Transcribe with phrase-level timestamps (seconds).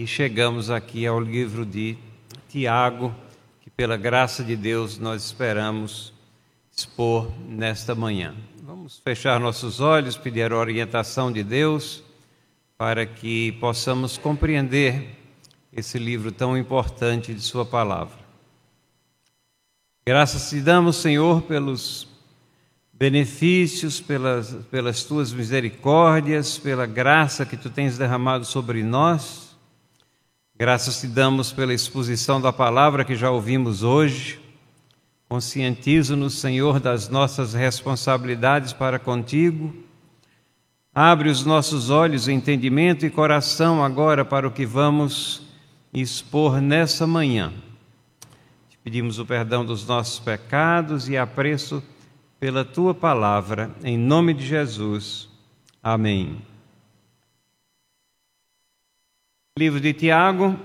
[0.00, 1.94] e chegamos aqui ao livro de
[2.48, 3.14] Tiago,
[3.60, 6.14] que pela graça de Deus nós esperamos
[6.74, 8.34] expor nesta manhã.
[8.62, 12.02] Vamos fechar nossos olhos, pedir a orientação de Deus
[12.78, 15.18] para que possamos compreender
[15.70, 18.18] esse livro tão importante de Sua palavra.
[20.06, 22.08] Graças te damos, Senhor, pelos
[22.90, 29.49] benefícios, pelas, pelas tuas misericórdias, pela graça que tu tens derramado sobre nós
[30.60, 34.38] Graças te damos pela exposição da palavra que já ouvimos hoje.
[35.26, 39.74] Conscientiza-nos, Senhor, das nossas responsabilidades para contigo.
[40.94, 45.40] Abre os nossos olhos, entendimento e coração agora para o que vamos
[45.94, 47.54] expor nessa manhã.
[48.68, 51.82] Te pedimos o perdão dos nossos pecados e apreço
[52.38, 55.26] pela tua palavra, em nome de Jesus.
[55.82, 56.49] Amém.
[59.58, 60.56] Livro de Tiago,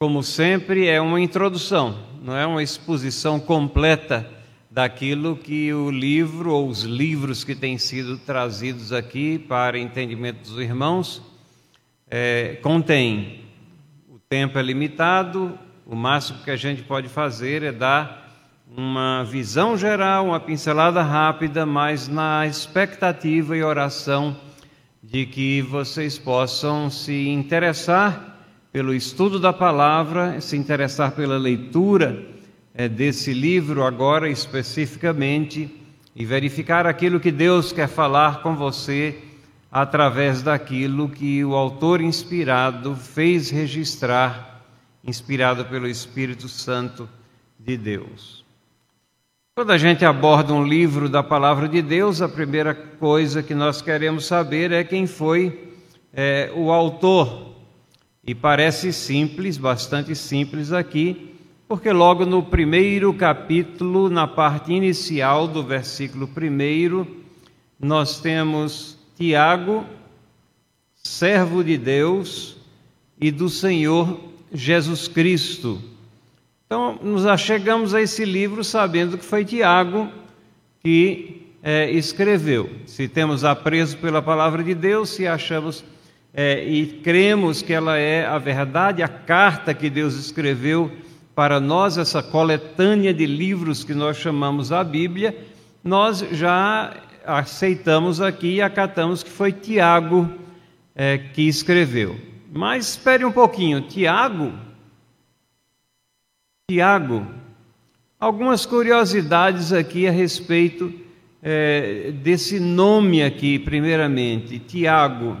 [0.00, 4.28] como sempre, é uma introdução, não é uma exposição completa
[4.70, 10.58] daquilo que o livro ou os livros que têm sido trazidos aqui para entendimento dos
[10.58, 11.22] irmãos
[12.10, 13.44] é, contém.
[14.08, 19.76] O tempo é limitado, o máximo que a gente pode fazer é dar uma visão
[19.76, 24.36] geral, uma pincelada rápida, mas na expectativa e oração
[25.08, 32.26] de que vocês possam se interessar pelo estudo da palavra, se interessar pela leitura
[32.74, 35.70] é, desse livro agora especificamente
[36.14, 39.22] e verificar aquilo que Deus quer falar com você
[39.70, 44.64] através daquilo que o autor inspirado fez registrar,
[45.04, 47.08] inspirado pelo Espírito Santo
[47.58, 48.45] de Deus.
[49.58, 53.80] Quando a gente aborda um livro da palavra de Deus, a primeira coisa que nós
[53.80, 55.72] queremos saber é quem foi
[56.12, 57.54] é, o autor.
[58.22, 61.34] E parece simples, bastante simples aqui,
[61.66, 67.24] porque logo no primeiro capítulo, na parte inicial do versículo primeiro,
[67.80, 69.86] nós temos Tiago,
[71.02, 72.58] servo de Deus
[73.18, 74.20] e do Senhor
[74.52, 75.95] Jesus Cristo
[76.66, 80.10] então, nos achegamos a esse livro sabendo que foi Tiago
[80.80, 82.68] que é, escreveu.
[82.86, 85.84] Se temos apreço pela palavra de Deus, se achamos
[86.34, 90.90] é, e cremos que ela é a verdade, a carta que Deus escreveu
[91.36, 95.36] para nós, essa coletânea de livros que nós chamamos a Bíblia,
[95.84, 100.28] nós já aceitamos aqui e acatamos que foi Tiago
[100.96, 102.16] é, que escreveu.
[102.52, 104.65] Mas espere um pouquinho, Tiago
[106.68, 107.24] Tiago,
[108.18, 110.92] algumas curiosidades aqui a respeito
[111.40, 115.36] é, desse nome aqui, primeiramente, Tiago.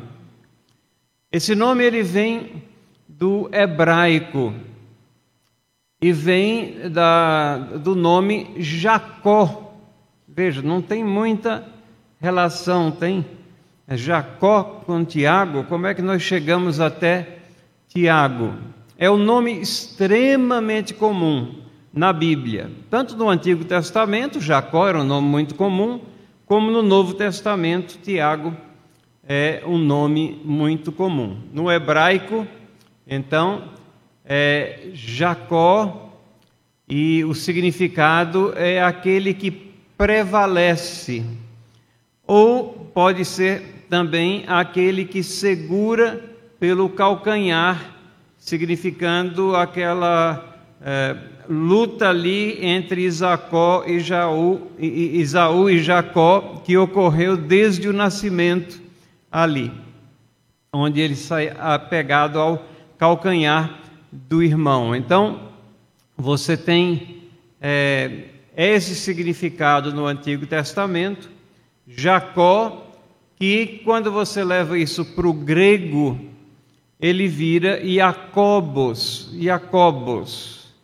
[1.32, 2.62] Esse nome ele vem
[3.08, 4.54] do hebraico
[6.00, 9.74] e vem da, do nome Jacó.
[10.28, 11.66] Veja, não tem muita
[12.20, 13.26] relação, tem
[13.88, 15.64] Jacó com Tiago.
[15.64, 17.40] Como é que nós chegamos até
[17.88, 18.75] Tiago?
[18.98, 21.54] É um nome extremamente comum
[21.92, 22.70] na Bíblia.
[22.90, 26.00] Tanto no Antigo Testamento, Jacó era um nome muito comum,
[26.46, 28.54] como no Novo Testamento, Tiago
[29.28, 31.36] é um nome muito comum.
[31.52, 32.46] No hebraico,
[33.06, 33.64] então,
[34.24, 36.12] é Jacó,
[36.88, 39.50] e o significado é aquele que
[39.98, 41.24] prevalece,
[42.24, 46.22] ou pode ser também aquele que segura
[46.60, 47.95] pelo calcanhar
[48.46, 51.16] significando aquela é,
[51.48, 58.80] luta ali entre Isacó e Jaú, Isaú e Jacó, que ocorreu desde o nascimento
[59.32, 59.72] ali,
[60.72, 62.64] onde ele sai apegado ao
[62.96, 63.80] calcanhar
[64.12, 64.94] do irmão.
[64.94, 65.50] Então,
[66.16, 67.24] você tem
[67.60, 71.28] é, esse significado no Antigo Testamento,
[71.88, 72.92] Jacó,
[73.34, 76.16] que quando você leva isso para o grego,
[77.00, 80.74] ele vira Jacobos, Jacobos,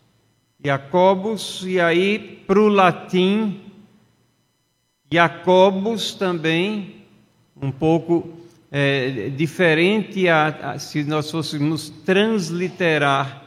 [0.62, 3.60] Jacobos, e aí para o latim,
[5.10, 7.04] Jacobos também,
[7.60, 8.28] um pouco
[8.70, 13.42] é, diferente, a, a, se nós fôssemos transliterar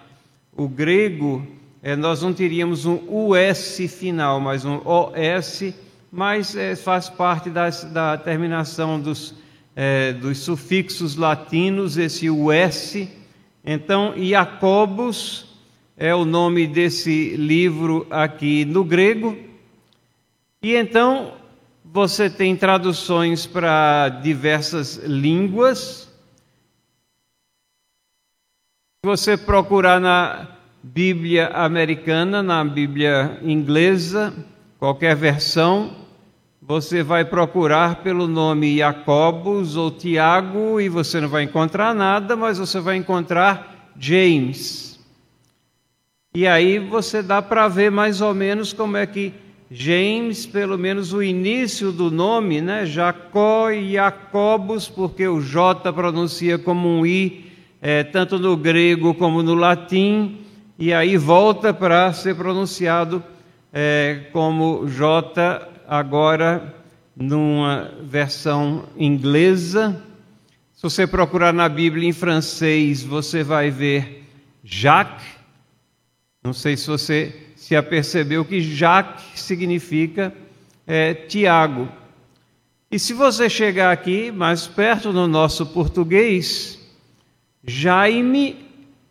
[0.56, 1.46] o grego,
[1.82, 5.74] é, nós não teríamos um US final, mas um OS,
[6.12, 9.34] mas é, faz parte das, da terminação dos
[9.76, 13.08] é, dos sufixos latinos, esse US.
[13.64, 15.46] Então, Jacobus
[15.98, 19.38] é o nome desse livro aqui no grego.
[20.62, 21.34] E então,
[21.84, 26.10] você tem traduções para diversas línguas.
[29.04, 30.48] Se você procurar na
[30.82, 34.34] Bíblia americana, na Bíblia inglesa,
[34.80, 36.05] qualquer versão,
[36.68, 42.58] você vai procurar pelo nome Jacobus ou Tiago e você não vai encontrar nada, mas
[42.58, 45.00] você vai encontrar James.
[46.34, 49.32] E aí você dá para ver mais ou menos como é que
[49.70, 52.84] James, pelo menos o início do nome, né?
[52.84, 57.46] Jacó e Jacobus, porque o J pronuncia como um I,
[57.80, 60.40] é, tanto no grego como no latim,
[60.80, 63.24] e aí volta para ser pronunciado
[63.72, 66.74] é, como J agora
[67.16, 70.02] numa versão inglesa.
[70.74, 74.24] Se você procurar na Bíblia em francês, você vai ver
[74.64, 75.26] Jacques.
[76.44, 80.34] Não sei se você se apercebeu que Jacques significa
[80.86, 81.88] é, Tiago.
[82.92, 86.80] E se você chegar aqui mais perto no nosso português,
[87.64, 88.66] Jaime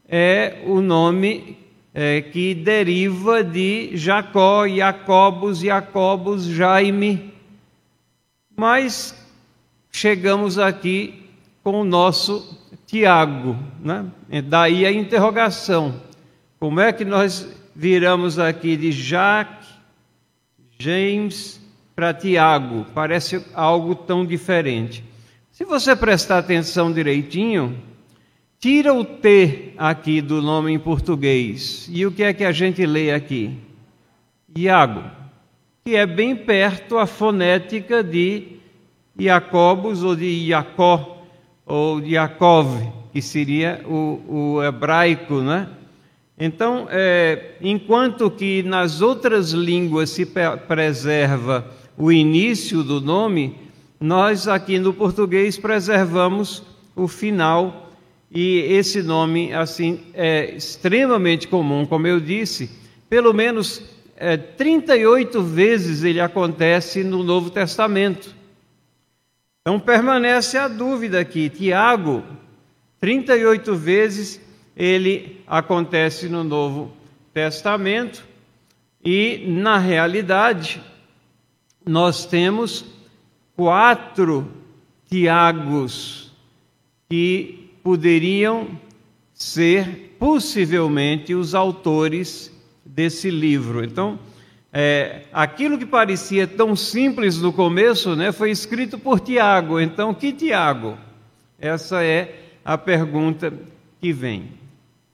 [0.08, 1.63] é o nome
[1.94, 7.32] é, que deriva de Jacó, Jacobus, Jacobus, Jaime.
[8.56, 9.14] Mas
[9.92, 11.30] chegamos aqui
[11.62, 14.06] com o nosso Tiago, né?
[14.44, 16.02] daí a interrogação:
[16.58, 19.68] como é que nós viramos aqui de Jacques,
[20.76, 21.60] James
[21.94, 22.86] para Tiago?
[22.92, 25.04] Parece algo tão diferente.
[25.52, 27.80] Se você prestar atenção direitinho,
[28.64, 31.86] Tira o T aqui do nome em português.
[31.92, 33.58] E o que é que a gente lê aqui?
[34.56, 35.04] Iago,
[35.84, 38.56] que é bem perto a fonética de
[39.18, 41.26] Jacobus ou de Jacó
[41.66, 42.68] ou de Jacob,
[43.12, 45.68] que seria o, o hebraico, né?
[46.38, 50.24] Então, é, enquanto que nas outras línguas se
[50.66, 53.58] preserva o início do nome,
[54.00, 56.62] nós aqui no português preservamos
[56.96, 57.83] o final
[58.34, 62.68] e esse nome, assim, é extremamente comum, como eu disse,
[63.08, 63.80] pelo menos
[64.16, 68.34] é, 38 vezes ele acontece no Novo Testamento.
[69.60, 71.48] Então permanece a dúvida aqui.
[71.48, 72.24] Tiago,
[72.98, 74.40] 38 vezes
[74.76, 76.92] ele acontece no Novo
[77.32, 78.26] Testamento,
[79.04, 80.82] e na realidade,
[81.86, 82.84] nós temos
[83.54, 84.50] quatro
[85.08, 86.32] Tiagos
[87.08, 88.68] que poderiam
[89.34, 92.50] ser possivelmente os autores
[92.82, 93.84] desse livro.
[93.84, 94.18] Então,
[94.72, 99.78] é, aquilo que parecia tão simples no começo, né, foi escrito por Tiago.
[99.78, 100.96] Então, que Tiago?
[101.58, 103.52] Essa é a pergunta
[104.00, 104.48] que vem.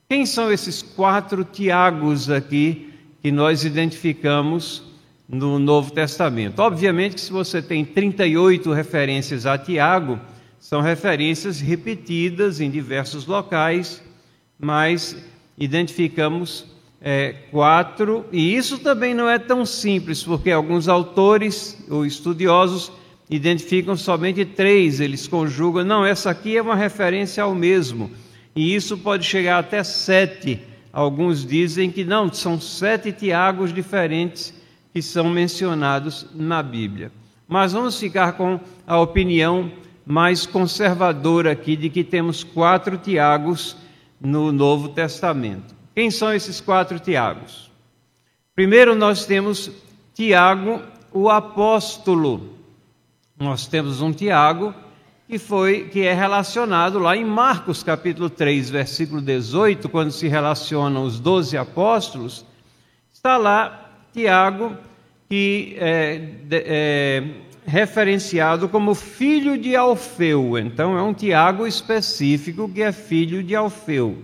[0.09, 4.83] Quem são esses quatro Tiagos aqui que nós identificamos
[5.29, 6.61] no Novo Testamento?
[6.61, 10.21] Obviamente que se você tem 38 referências a Tiago,
[10.61, 14.03] são referências repetidas em diversos locais,
[14.59, 15.17] mas
[15.59, 16.67] identificamos
[17.01, 22.93] é, quatro, e isso também não é tão simples, porque alguns autores ou estudiosos
[23.31, 28.11] identificam somente três, eles conjugam, não, essa aqui é uma referência ao mesmo,
[28.55, 30.61] e isso pode chegar até sete.
[30.93, 34.53] Alguns dizem que não, são sete Tiagos diferentes
[34.93, 37.13] que são mencionados na Bíblia.
[37.47, 39.71] Mas vamos ficar com a opinião
[40.07, 43.77] mais conservadora aqui de que temos quatro Tiagos
[44.21, 45.75] no Novo Testamento.
[45.95, 47.71] Quem são esses quatro Tiagos?
[48.55, 49.71] Primeiro nós temos
[50.15, 50.83] Tiago,
[51.13, 52.57] o apóstolo.
[53.39, 54.75] Nós temos um Tiago
[55.27, 61.05] que foi que é relacionado lá em Marcos capítulo 3, versículo 18, quando se relacionam
[61.05, 62.45] os doze apóstolos,
[63.13, 64.77] está lá Tiago
[65.29, 66.21] que é,
[66.51, 67.25] é,
[67.71, 70.59] referenciado como filho de Alfeu.
[70.59, 74.19] Então é um Tiago específico que é filho de Alfeu.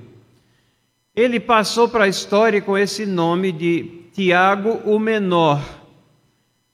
[1.15, 5.63] Ele passou para a história com esse nome de Tiago o Menor.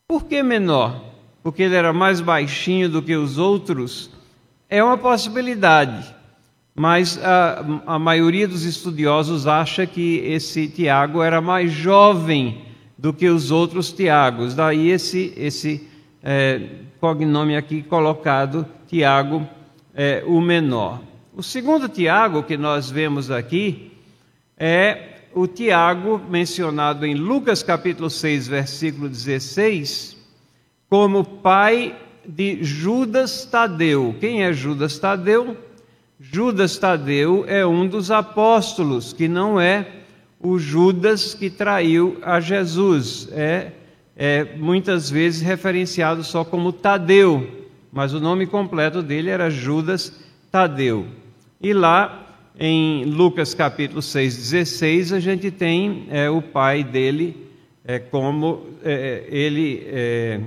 [0.08, 1.00] Por que menor?
[1.42, 4.10] Porque ele era mais baixinho do que os outros?
[4.68, 6.14] É uma possibilidade,
[6.74, 12.62] mas a, a maioria dos estudiosos acha que esse Tiago era mais jovem
[12.96, 14.54] do que os outros Tiagos.
[14.54, 15.91] Daí esse, esse
[16.22, 16.60] é,
[17.00, 19.46] cognome aqui colocado, Tiago,
[19.94, 21.00] é, o menor.
[21.34, 23.92] O segundo Tiago que nós vemos aqui
[24.56, 30.16] é o Tiago mencionado em Lucas capítulo 6, versículo 16,
[30.88, 34.14] como pai de Judas Tadeu.
[34.20, 35.56] Quem é Judas Tadeu?
[36.20, 39.86] Judas Tadeu é um dos apóstolos, que não é
[40.38, 43.72] o Judas que traiu a Jesus, é
[44.16, 50.12] é muitas vezes referenciado só como Tadeu, mas o nome completo dele era Judas
[50.50, 51.06] Tadeu.
[51.60, 52.22] E lá
[52.58, 57.50] em Lucas capítulo 6, 16, a gente tem é, o pai dele
[57.84, 60.40] é, como é, ele, é,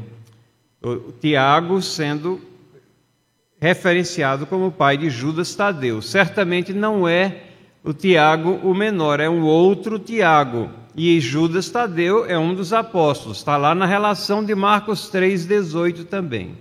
[1.20, 2.40] Tiago, sendo
[3.60, 6.02] referenciado como pai de Judas Tadeu.
[6.02, 7.44] Certamente não é
[7.84, 10.70] o Tiago o menor, é um outro Tiago.
[10.96, 16.58] E Judas Tadeu é um dos apóstolos, está lá na relação de Marcos 3,18 também.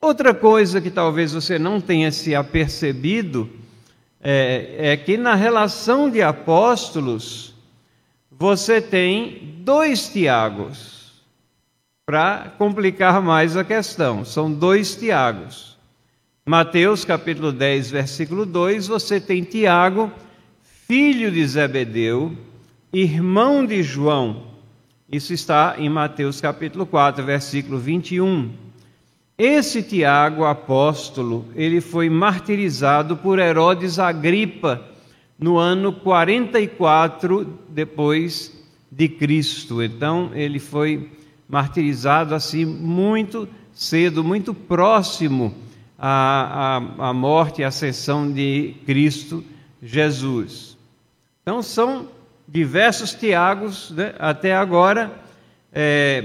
[0.00, 3.48] Outra coisa que talvez você não tenha se apercebido
[4.20, 7.54] é, é que na relação de apóstolos
[8.30, 11.22] você tem dois Tiagos,
[12.04, 15.78] para complicar mais a questão, são dois Tiagos.
[16.44, 20.12] Mateus capítulo 10, versículo 2, você tem Tiago,
[20.86, 22.36] filho de Zebedeu,
[22.94, 24.44] irmão de João.
[25.10, 28.50] Isso está em Mateus capítulo 4, versículo 21.
[29.36, 34.80] Esse Tiago, apóstolo, ele foi martirizado por Herodes Agripa
[35.36, 38.56] no ano 44 depois
[38.90, 39.82] de Cristo.
[39.82, 41.10] Então, ele foi
[41.48, 45.52] martirizado assim muito cedo, muito próximo
[45.98, 49.42] à, à, à morte e ascensão de Cristo
[49.82, 50.78] Jesus.
[51.42, 52.08] Então, são
[52.46, 55.12] diversos Tiagos né, até agora.
[55.72, 56.24] É,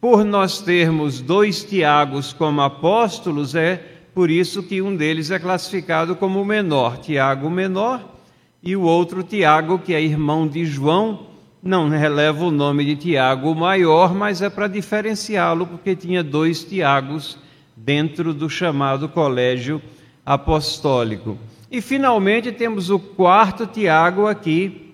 [0.00, 3.76] por nós termos dois Tiagos como apóstolos, é
[4.14, 8.16] por isso que um deles é classificado como o menor, Tiago menor,
[8.62, 11.26] e o outro Tiago, que é irmão de João,
[11.62, 17.38] não releva o nome de Tiago maior, mas é para diferenciá-lo, porque tinha dois Tiagos
[17.76, 19.80] dentro do chamado colégio
[20.24, 21.38] apostólico.
[21.70, 24.89] E finalmente temos o quarto Tiago aqui,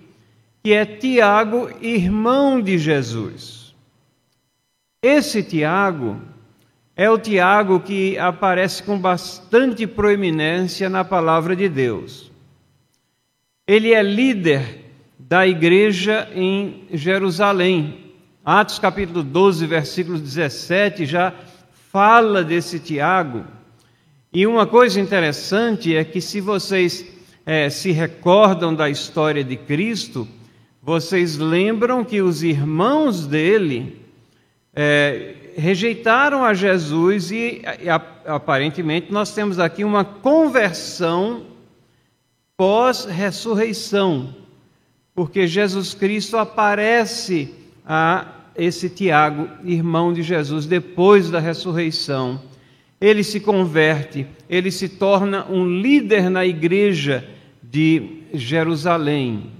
[0.63, 3.75] que é Tiago, irmão de Jesus.
[5.01, 6.19] Esse Tiago
[6.95, 12.31] é o Tiago que aparece com bastante proeminência na palavra de Deus.
[13.67, 14.85] Ele é líder
[15.19, 18.13] da igreja em Jerusalém.
[18.43, 21.33] Atos capítulo 12, versículo 17 já
[21.91, 23.45] fala desse Tiago.
[24.31, 27.05] E uma coisa interessante é que, se vocês
[27.45, 30.27] é, se recordam da história de Cristo,
[30.87, 34.01] vocês lembram que os irmãos dele
[34.73, 37.61] é, rejeitaram a Jesus e,
[38.25, 41.43] aparentemente nós temos aqui uma conversão
[42.55, 44.33] pós-ressurreição,
[45.13, 47.53] porque Jesus Cristo aparece
[47.85, 48.25] a
[48.55, 52.41] esse Tiago, irmão de Jesus, depois da ressurreição.
[53.01, 57.27] Ele se converte, ele se torna um líder na igreja
[57.61, 59.56] de Jerusalém.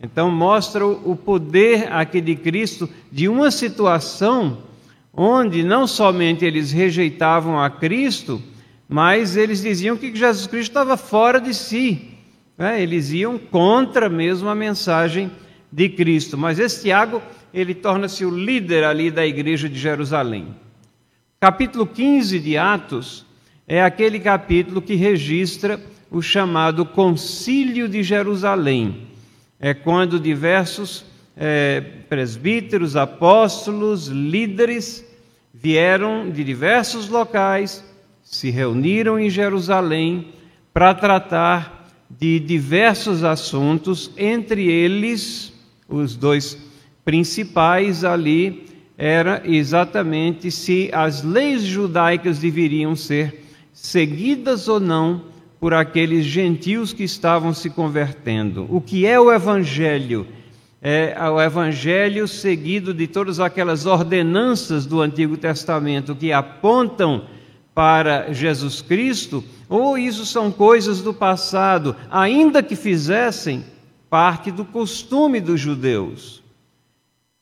[0.00, 4.62] Então, mostra o poder aqui de Cristo de uma situação
[5.12, 8.40] onde não somente eles rejeitavam a Cristo,
[8.88, 12.14] mas eles diziam que Jesus Cristo estava fora de si.
[12.56, 12.80] Né?
[12.80, 15.32] Eles iam contra mesmo a mensagem
[15.70, 16.38] de Cristo.
[16.38, 17.20] Mas esse Tiago,
[17.52, 20.54] ele torna-se o líder ali da igreja de Jerusalém.
[21.40, 23.26] Capítulo 15 de Atos
[23.66, 29.07] é aquele capítulo que registra o chamado Concílio de Jerusalém
[29.60, 31.04] é quando diversos
[31.36, 35.04] é, presbíteros, apóstolos, líderes
[35.52, 37.84] vieram de diversos locais,
[38.22, 40.28] se reuniram em Jerusalém
[40.72, 45.52] para tratar de diversos assuntos, entre eles
[45.88, 46.56] os dois
[47.04, 55.22] principais ali era exatamente se as leis judaicas deveriam ser seguidas ou não
[55.60, 58.66] por aqueles gentios que estavam se convertendo.
[58.68, 60.26] O que é o Evangelho?
[60.80, 67.24] É o Evangelho seguido de todas aquelas ordenanças do Antigo Testamento que apontam
[67.74, 73.64] para Jesus Cristo, ou isso são coisas do passado, ainda que fizessem
[74.08, 76.42] parte do costume dos judeus.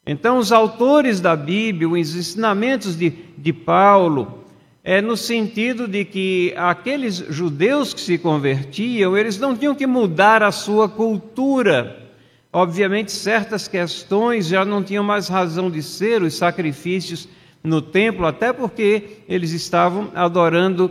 [0.06, 4.44] Então, os autores da Bíblia, os ensinamentos de, de Paulo,
[4.88, 10.44] é no sentido de que aqueles judeus que se convertiam, eles não tinham que mudar
[10.44, 12.08] a sua cultura.
[12.52, 17.28] Obviamente, certas questões já não tinham mais razão de ser, os sacrifícios
[17.64, 20.88] no templo, até porque eles estavam adorando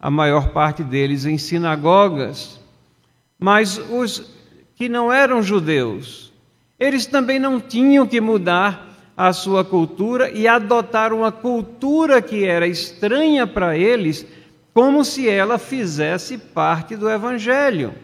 [0.00, 2.58] a maior parte deles em sinagogas.
[3.38, 4.28] Mas os
[4.74, 6.32] que não eram judeus,
[6.80, 8.85] eles também não tinham que mudar
[9.16, 14.26] a sua cultura e adotar uma cultura que era estranha para eles,
[14.74, 17.94] como se ela fizesse parte do Evangelho.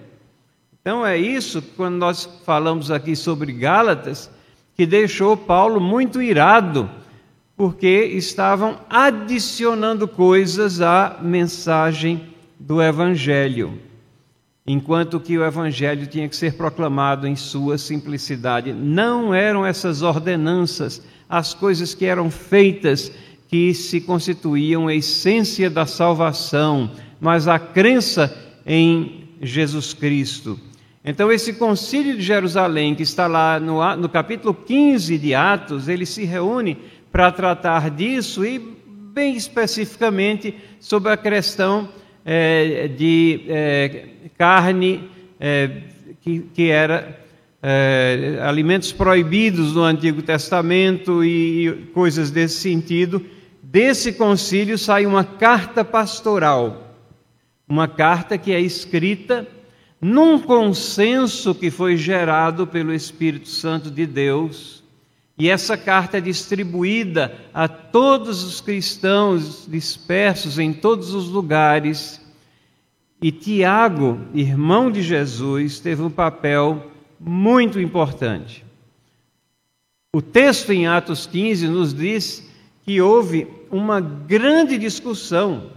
[0.81, 4.31] Então é isso, quando nós falamos aqui sobre Gálatas,
[4.75, 6.91] que deixou Paulo muito irado,
[7.57, 13.79] porque estavam adicionando coisas à mensagem do Evangelho.
[14.67, 18.73] Enquanto que o evangelho tinha que ser proclamado em sua simplicidade.
[18.73, 21.03] Não eram essas ordenanças
[21.33, 23.11] as coisas que eram feitas
[23.49, 30.61] que se constituíam a essência da salvação, mas a crença em Jesus Cristo.
[31.03, 36.05] Então, esse concílio de Jerusalém, que está lá no, no capítulo 15 de Atos, ele
[36.05, 36.77] se reúne
[37.11, 41.89] para tratar disso e, bem especificamente, sobre a questão
[42.25, 44.07] é, de é,
[44.39, 45.71] carne é,
[46.21, 47.19] que, que, era
[47.63, 53.25] é, alimentos proibidos no Antigo Testamento e, e coisas desse sentido.
[53.63, 56.95] Desse concílio sai uma carta pastoral,
[57.69, 59.47] uma carta que é escrita
[60.01, 64.82] num consenso que foi gerado pelo Espírito Santo de Deus.
[65.39, 72.21] E essa carta é distribuída a todos os cristãos dispersos em todos os lugares.
[73.21, 78.65] E Tiago, irmão de Jesus, teve um papel muito importante.
[80.15, 82.47] O texto em Atos 15 nos diz
[82.85, 85.71] que houve uma grande discussão,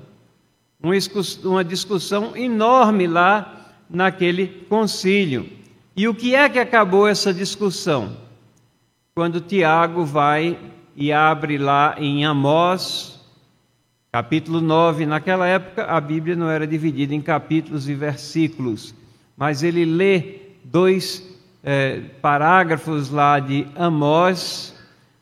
[1.44, 5.50] uma discussão enorme lá naquele concílio.
[5.96, 8.25] E o que é que acabou essa discussão?
[9.18, 10.60] Quando Tiago vai
[10.94, 13.18] e abre lá em Amós,
[14.12, 15.06] capítulo 9.
[15.06, 18.94] Naquela época a Bíblia não era dividida em capítulos e versículos,
[19.38, 21.26] mas ele lê dois
[21.64, 24.76] é, parágrafos lá de Amós,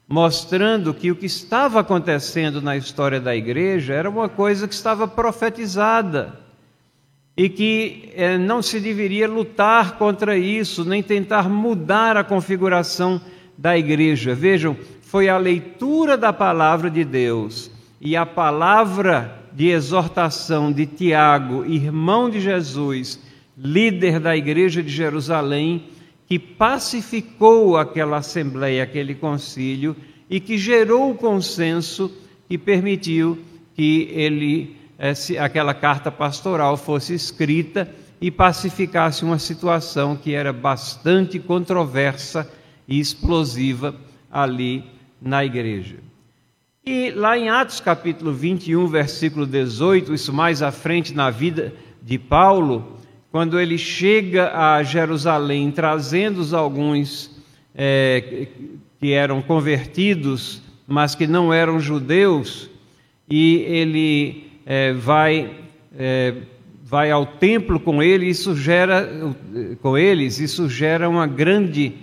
[0.09, 5.07] mostrando que o que estava acontecendo na história da igreja era uma coisa que estava
[5.07, 6.39] profetizada
[7.38, 13.21] e que eh, não se deveria lutar contra isso, nem tentar mudar a configuração
[13.57, 14.33] da igreja.
[14.33, 17.69] Vejam, foi a leitura da palavra de Deus
[18.01, 23.19] e a palavra de exortação de Tiago, irmão de Jesus,
[23.57, 25.86] líder da igreja de Jerusalém,
[26.27, 29.96] que pacificou aquela assembleia, aquele concílio
[30.29, 32.11] e que gerou o consenso
[32.48, 33.37] que permitiu
[33.75, 34.77] que ele
[35.39, 37.89] aquela carta pastoral fosse escrita
[38.22, 42.50] e pacificasse uma situação que era bastante controversa
[42.87, 43.96] e explosiva
[44.31, 44.83] ali
[45.22, 45.98] na igreja.
[46.85, 52.19] E lá em Atos capítulo 21, versículo 18, isso mais à frente na vida de
[52.19, 52.98] Paulo,
[53.31, 57.31] quando ele chega a Jerusalém trazendo alguns
[57.74, 58.48] é,
[59.00, 62.69] que eram convertidos, mas que não eram judeus,
[63.29, 65.51] e ele é, vai,
[65.98, 66.33] é,
[66.83, 69.09] vai ao templo com ele, isso gera,
[69.81, 71.93] com eles, isso gera uma grande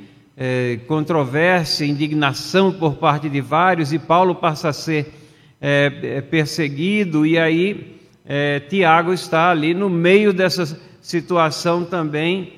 [0.42, 5.12] é, controvérsia, indignação por parte de vários, e Paulo passa a ser
[5.60, 12.54] é, é, perseguido, e aí é, Tiago está ali no meio dessa situação também,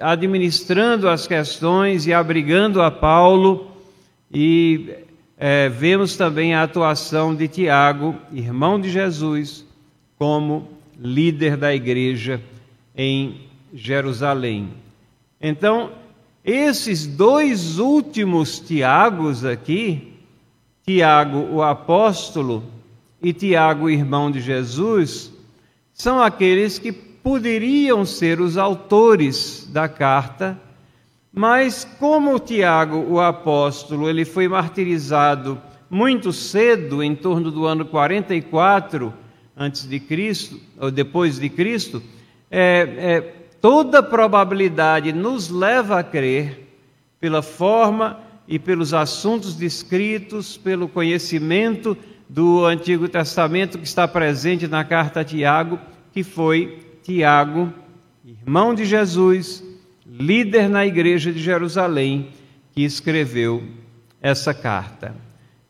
[0.00, 3.70] administrando as questões e abrigando a Paulo,
[4.32, 4.94] e
[5.36, 9.66] é, vemos também a atuação de Tiago, irmão de Jesus,
[10.18, 12.40] como líder da igreja
[12.96, 13.42] em
[13.74, 14.70] Jerusalém.
[15.40, 15.90] Então,
[16.44, 20.14] esses dois últimos Tiagos aqui,
[20.84, 22.64] Tiago o apóstolo
[23.22, 25.32] e Tiago irmão de Jesus,
[25.92, 30.58] são aqueles que poderiam ser os autores da carta
[31.32, 39.14] mas como Tiago, o apóstolo, ele foi martirizado muito cedo, em torno do ano 44
[39.56, 42.02] antes de Cristo, ou depois de Cristo,
[42.50, 42.60] é,
[42.98, 46.68] é, toda probabilidade nos leva a crer,
[47.20, 48.18] pela forma
[48.48, 51.96] e pelos assuntos descritos, pelo conhecimento
[52.28, 55.78] do Antigo Testamento que está presente na carta a Tiago,
[56.12, 57.72] que foi Tiago,
[58.24, 59.62] irmão de Jesus,
[60.06, 62.30] líder na igreja de Jerusalém,
[62.72, 63.62] que escreveu
[64.20, 65.14] essa carta.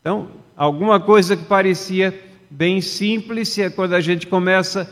[0.00, 2.18] Então, alguma coisa que parecia
[2.50, 4.86] bem simples, quando a gente começa a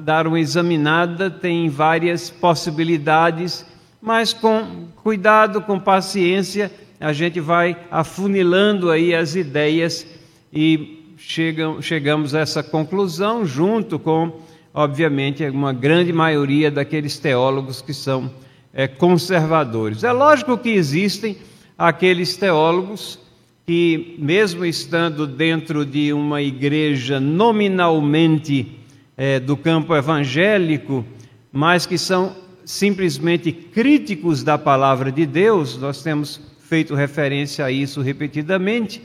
[0.00, 3.66] dar uma examinada, tem várias possibilidades,
[4.00, 10.06] mas com cuidado, com paciência, a gente vai afunilando aí as ideias
[10.52, 14.40] e chegam, chegamos a essa conclusão junto com,
[14.72, 18.30] obviamente, uma grande maioria daqueles teólogos que são
[18.72, 20.04] é, conservadores.
[20.04, 21.36] É lógico que existem
[21.76, 23.18] aqueles teólogos
[23.66, 28.81] que, mesmo estando dentro de uma igreja nominalmente
[29.16, 31.04] é, do campo evangélico,
[31.52, 38.00] mas que são simplesmente críticos da palavra de Deus, nós temos feito referência a isso
[38.00, 39.02] repetidamente,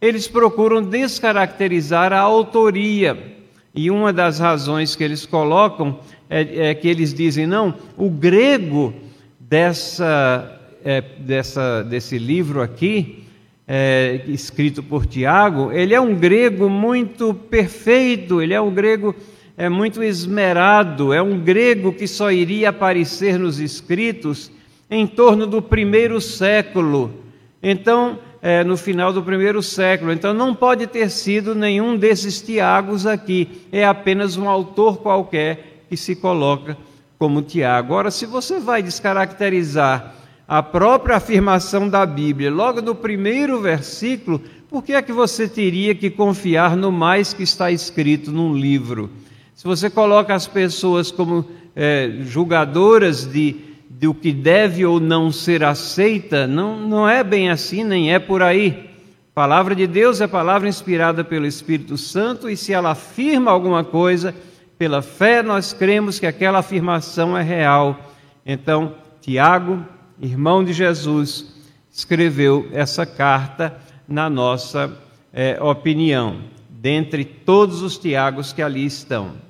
[0.00, 3.36] eles procuram descaracterizar a autoria.
[3.74, 8.94] E uma das razões que eles colocam é, é que eles dizem: não, o grego
[9.38, 13.24] dessa, é, dessa, desse livro aqui,
[13.66, 19.14] é, escrito por Tiago, ele é um grego muito perfeito, ele é um grego
[19.58, 24.52] é muito esmerado, é um grego que só iria aparecer nos escritos
[24.88, 27.12] em torno do primeiro século.
[27.60, 30.12] Então, é, no final do primeiro século.
[30.12, 33.66] Então, não pode ter sido nenhum desses Tiagos aqui.
[33.72, 36.78] É apenas um autor qualquer que se coloca
[37.18, 37.94] como Tiago.
[37.94, 40.14] Agora, se você vai descaracterizar
[40.46, 44.40] a própria afirmação da Bíblia, logo no primeiro versículo,
[44.70, 49.10] por que é que você teria que confiar no mais que está escrito num livro?
[49.58, 51.44] Se você coloca as pessoas como
[51.74, 53.56] é, julgadoras de,
[53.90, 58.20] de o que deve ou não ser aceita, não, não é bem assim, nem é
[58.20, 58.88] por aí.
[59.32, 63.82] A palavra de Deus é palavra inspirada pelo Espírito Santo e se ela afirma alguma
[63.82, 64.32] coisa,
[64.78, 67.98] pela fé nós cremos que aquela afirmação é real.
[68.46, 69.84] Então, Tiago,
[70.20, 71.52] irmão de Jesus,
[71.90, 74.96] escreveu essa carta na nossa
[75.32, 79.47] é, opinião, dentre todos os Tiagos que ali estão.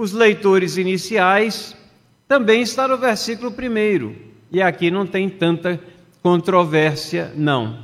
[0.00, 1.76] Os leitores iniciais
[2.28, 4.14] também está no versículo 1,
[4.52, 5.80] e aqui não tem tanta
[6.22, 7.82] controvérsia, não.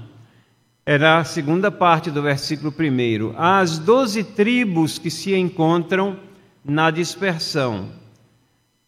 [0.86, 3.36] Era a segunda parte do versículo 1.
[3.36, 6.20] As doze tribos que se encontram
[6.64, 7.90] na dispersão.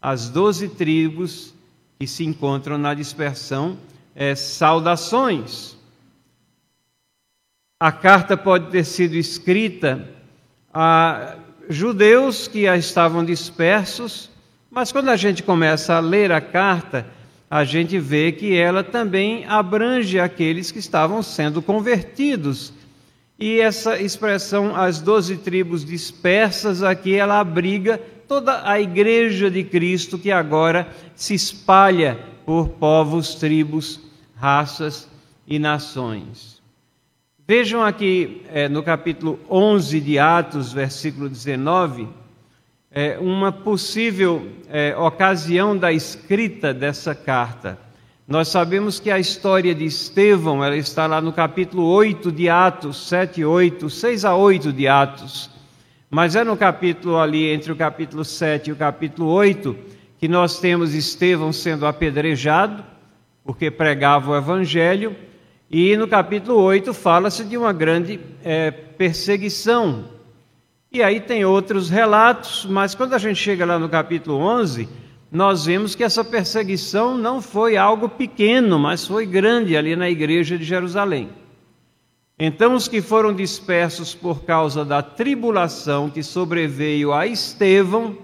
[0.01, 1.53] As doze tribos
[1.99, 3.77] que se encontram na dispersão,
[4.15, 5.75] é, saudações.
[7.77, 10.07] A carta pode ter sido escrita
[10.73, 14.29] a judeus que estavam dispersos,
[14.69, 17.05] mas quando a gente começa a ler a carta,
[17.49, 22.73] a gente vê que ela também abrange aqueles que estavam sendo convertidos.
[23.39, 30.17] E essa expressão, as doze tribos dispersas, aqui ela abriga toda a igreja de Cristo
[30.17, 33.99] que agora se espalha por povos, tribos,
[34.35, 35.07] raças
[35.47, 36.56] e nações.
[37.49, 42.05] Vejam aqui é, no capítulo 11 de Atos, versículo 19,
[42.91, 47.79] é, uma possível é, ocasião da escrita dessa carta.
[48.27, 53.07] Nós sabemos que a história de Estevão, ela está lá no capítulo 8 de Atos,
[53.07, 55.49] 7 e 8, 6 a 8 de Atos.
[56.09, 59.73] Mas é no capítulo ali, entre o capítulo 7 e o capítulo 8,
[60.19, 62.83] que nós temos Estevão sendo apedrejado,
[63.45, 65.15] porque pregava o evangelho,
[65.69, 70.05] e no capítulo 8 fala-se de uma grande é, perseguição.
[70.91, 74.87] E aí tem outros relatos, mas quando a gente chega lá no capítulo 11,
[75.29, 80.57] nós vemos que essa perseguição não foi algo pequeno, mas foi grande ali na igreja
[80.57, 81.29] de Jerusalém.
[82.39, 88.15] Então, os que foram dispersos por causa da tribulação que sobreveio a Estevão,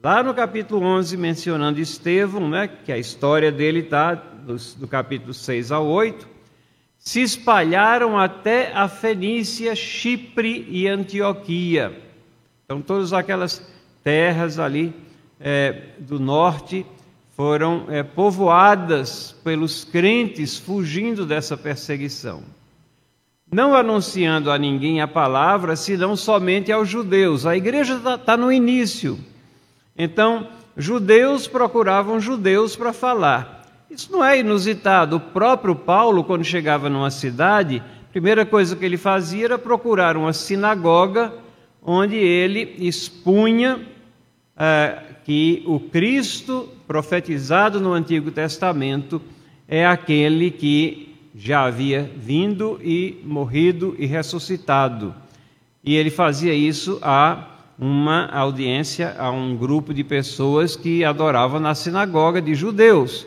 [0.00, 4.14] lá no capítulo 11, mencionando Estevão, né, que a história dele está
[4.76, 6.26] do capítulo 6 ao 8,
[6.98, 12.02] se espalharam até a Fenícia, Chipre e Antioquia.
[12.64, 13.62] Então, todas aquelas
[14.02, 14.94] terras ali
[15.38, 16.84] é, do norte
[17.36, 22.42] foram é, povoadas pelos crentes fugindo dessa perseguição.
[23.50, 27.46] Não anunciando a ninguém a palavra, senão somente aos judeus.
[27.46, 29.18] A igreja está tá no início.
[29.96, 33.57] Então, judeus procuravam judeus para falar.
[33.90, 35.16] Isso não é inusitado.
[35.16, 40.16] O próprio Paulo, quando chegava numa cidade, a primeira coisa que ele fazia era procurar
[40.16, 41.32] uma sinagoga
[41.82, 43.80] onde ele expunha
[44.54, 49.22] é, que o Cristo profetizado no Antigo Testamento
[49.66, 55.14] é aquele que já havia vindo e morrido e ressuscitado.
[55.82, 61.74] E ele fazia isso a uma audiência, a um grupo de pessoas que adoravam na
[61.74, 63.26] sinagoga de judeus.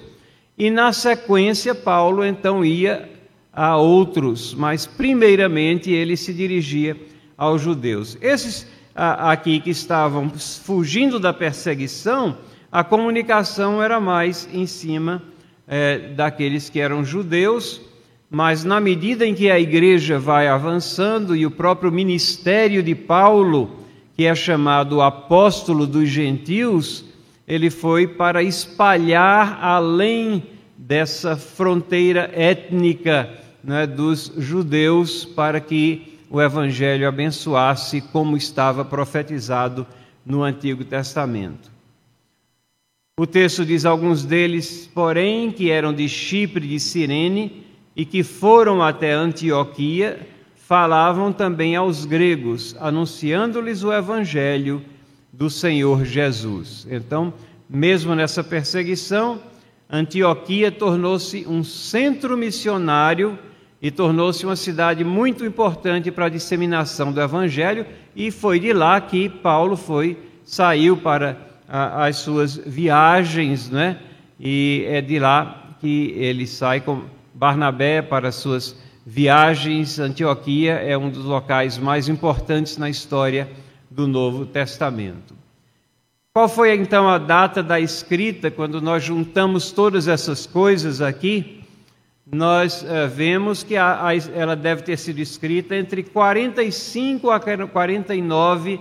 [0.58, 3.10] E na sequência, Paulo então ia
[3.54, 6.96] a outros, mas primeiramente ele se dirigia
[7.38, 8.18] aos judeus.
[8.22, 12.38] Esses aqui que estavam fugindo da perseguição,
[12.72, 15.22] a comunicação era mais em cima
[15.68, 17.82] é, daqueles que eram judeus,
[18.30, 23.78] mas na medida em que a igreja vai avançando e o próprio ministério de Paulo,
[24.16, 27.06] que é chamado apóstolo dos gentios,
[27.52, 30.42] ele foi para espalhar além
[30.78, 33.30] dessa fronteira étnica
[33.62, 39.86] né, dos judeus, para que o evangelho abençoasse como estava profetizado
[40.26, 41.70] no Antigo Testamento.
[43.20, 48.82] O texto diz: alguns deles, porém, que eram de Chipre, de Cirene, e que foram
[48.82, 54.82] até Antioquia, falavam também aos gregos, anunciando-lhes o evangelho
[55.42, 56.86] do Senhor Jesus.
[56.88, 57.34] Então,
[57.68, 59.42] mesmo nessa perseguição,
[59.90, 63.40] Antioquia tornou-se um centro missionário
[63.82, 69.02] e tornou-se uma cidade muito importante para a disseminação do evangelho, e foi de lá
[69.02, 71.36] que Paulo foi saiu para
[71.68, 73.98] a, as suas viagens, né?
[74.40, 77.02] E é de lá que ele sai com
[77.34, 79.98] Barnabé para as suas viagens.
[79.98, 83.50] Antioquia é um dos locais mais importantes na história
[83.92, 85.36] do Novo Testamento.
[86.34, 91.62] Qual foi então a data da escrita, quando nós juntamos todas essas coisas aqui?
[92.26, 98.80] Nós uh, vemos que a, a, ela deve ter sido escrita entre 45 a 49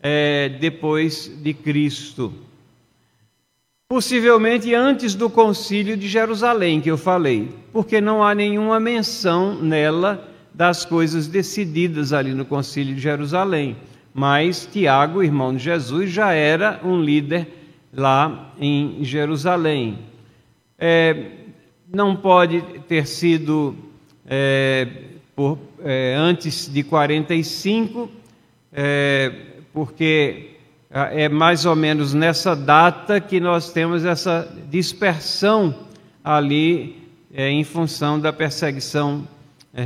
[0.00, 2.32] é, depois de Cristo.
[3.86, 10.26] Possivelmente antes do concílio de Jerusalém, que eu falei, porque não há nenhuma menção nela
[10.54, 13.76] das coisas decididas ali no concílio de Jerusalém
[14.14, 17.48] mas Tiago, irmão de Jesus, já era um líder
[17.92, 19.98] lá em Jerusalém.
[20.78, 21.32] É,
[21.92, 23.76] não pode ter sido
[24.24, 24.86] é,
[25.34, 28.08] por, é, antes de 45,
[28.72, 29.32] é,
[29.72, 30.50] porque
[30.90, 35.74] é mais ou menos nessa data que nós temos essa dispersão
[36.22, 39.33] ali é, em função da perseguição é,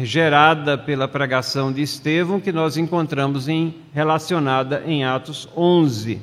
[0.02, 6.20] gerada pela pregação de Estevão, que nós encontramos em, relacionada em Atos 11.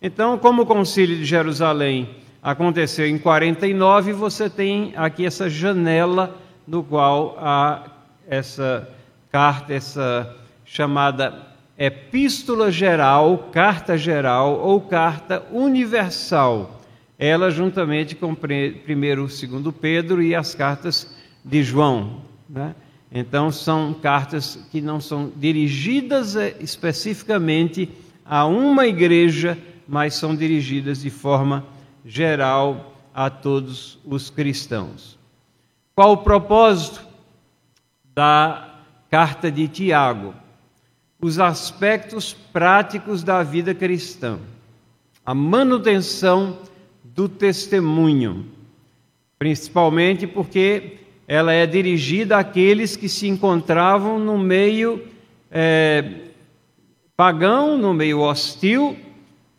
[0.00, 2.10] Então, como o concílio de Jerusalém
[2.42, 7.84] aconteceu em 49, você tem aqui essa janela no qual há
[8.28, 8.86] essa
[9.32, 16.82] carta, essa chamada epístola geral, carta geral ou carta universal.
[17.18, 22.74] Ela juntamente com primeiro, segundo Pedro e as cartas de João, né?
[23.10, 27.88] Então, são cartas que não são dirigidas eh, especificamente
[28.24, 31.64] a uma igreja, mas são dirigidas de forma
[32.04, 35.18] geral a todos os cristãos.
[35.94, 37.04] Qual o propósito
[38.14, 40.34] da carta de Tiago?
[41.20, 44.38] Os aspectos práticos da vida cristã,
[45.24, 46.58] a manutenção
[47.02, 48.46] do testemunho,
[49.38, 55.04] principalmente porque ela é dirigida àqueles que se encontravam no meio
[55.50, 56.02] é,
[57.14, 58.96] pagão, no meio hostil,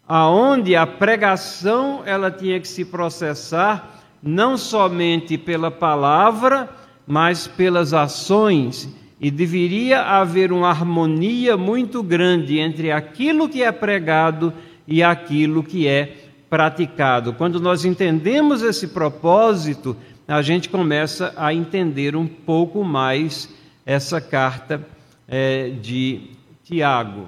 [0.07, 6.67] aonde a pregação ela tinha que se processar não somente pela palavra,
[7.05, 8.89] mas pelas ações,
[9.21, 14.51] e deveria haver uma harmonia muito grande entre aquilo que é pregado
[14.87, 16.15] e aquilo que é
[16.49, 17.33] praticado.
[17.33, 19.95] Quando nós entendemos esse propósito,
[20.29, 23.49] a gente começa a entender um pouco mais
[23.83, 24.85] essa carta
[25.27, 26.29] é, de
[26.63, 27.25] Tiago.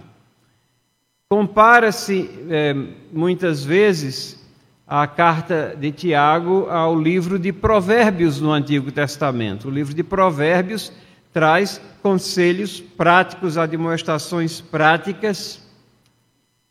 [1.27, 2.75] Compara-se é,
[3.11, 4.39] muitas vezes
[4.85, 9.67] a carta de Tiago ao livro de Provérbios no Antigo Testamento.
[9.67, 10.91] O livro de Provérbios
[11.33, 15.67] traz conselhos práticos, admoestações práticas,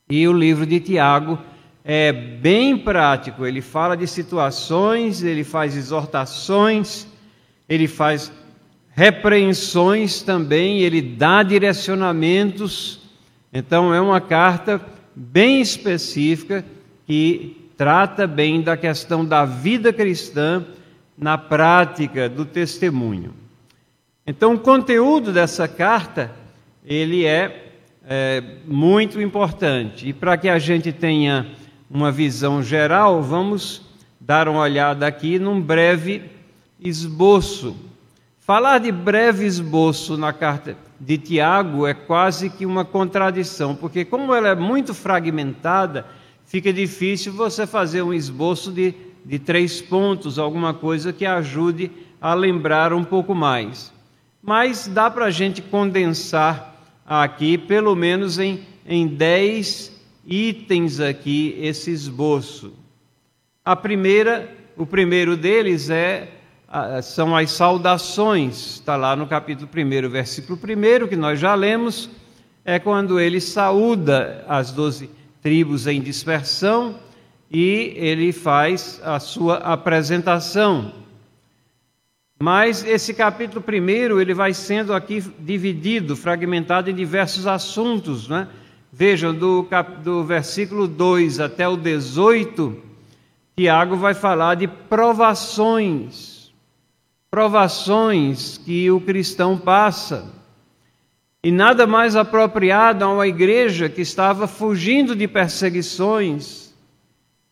[0.09, 1.39] e o livro de Tiago
[1.85, 3.47] é bem prático.
[3.47, 7.07] Ele fala de situações, ele faz exortações,
[7.69, 8.33] ele faz
[8.93, 13.01] repreensões também, ele dá direcionamentos.
[13.53, 14.81] Então, é uma carta
[15.15, 16.65] bem específica
[17.07, 20.65] que trata bem da questão da vida cristã
[21.17, 23.35] na prática do testemunho.
[24.27, 26.31] Então, o conteúdo dessa carta
[26.85, 27.73] ele é,
[28.07, 31.47] é muito importante e para que a gente tenha
[31.91, 33.83] uma visão geral, vamos
[34.21, 36.31] dar uma olhada aqui num breve
[36.79, 37.77] esboço.
[38.39, 44.33] Falar de breve esboço na carta de Tiago é quase que uma contradição, porque, como
[44.33, 46.07] ela é muito fragmentada,
[46.47, 52.35] fica difícil você fazer um esboço de, de três pontos, alguma coisa que ajude a
[52.35, 53.93] lembrar um pouco mais.
[54.41, 61.91] Mas dá para a gente condensar aqui, pelo menos em, em dez itens aqui esse
[61.91, 62.73] esboço.
[63.65, 66.29] A primeira, o primeiro deles é
[67.03, 72.09] são as saudações, está lá no capítulo 1, versículo 1, que nós já lemos,
[72.65, 75.11] é quando ele saúda as doze
[75.43, 76.95] tribos em dispersão
[77.51, 80.93] e ele faz a sua apresentação.
[82.39, 88.49] Mas esse capítulo primeiro ele vai sendo aqui dividido, fragmentado em diversos assuntos, né?
[88.93, 90.03] Vejam, do, cap...
[90.03, 92.77] do versículo 2 até o 18,
[93.57, 96.53] Tiago vai falar de provações,
[97.31, 100.27] provações que o cristão passa.
[101.43, 106.75] E nada mais apropriado a uma igreja que estava fugindo de perseguições,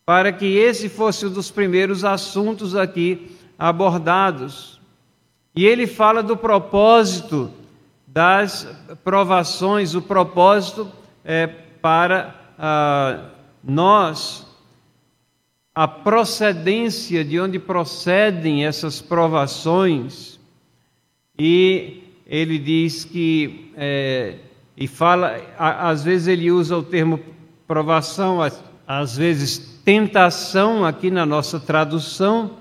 [0.05, 4.79] para que esse fosse um dos primeiros assuntos aqui abordados.
[5.55, 7.49] E ele fala do propósito
[8.05, 8.67] das
[9.03, 11.47] provações, o propósito é
[11.81, 13.29] para ah,
[13.63, 14.45] nós,
[15.73, 20.39] a procedência de onde procedem essas provações,
[21.37, 24.35] e ele diz que, é,
[24.75, 27.19] e fala, às vezes ele usa o termo
[27.67, 28.39] provação,
[28.85, 32.57] às vezes tentação aqui na nossa tradução,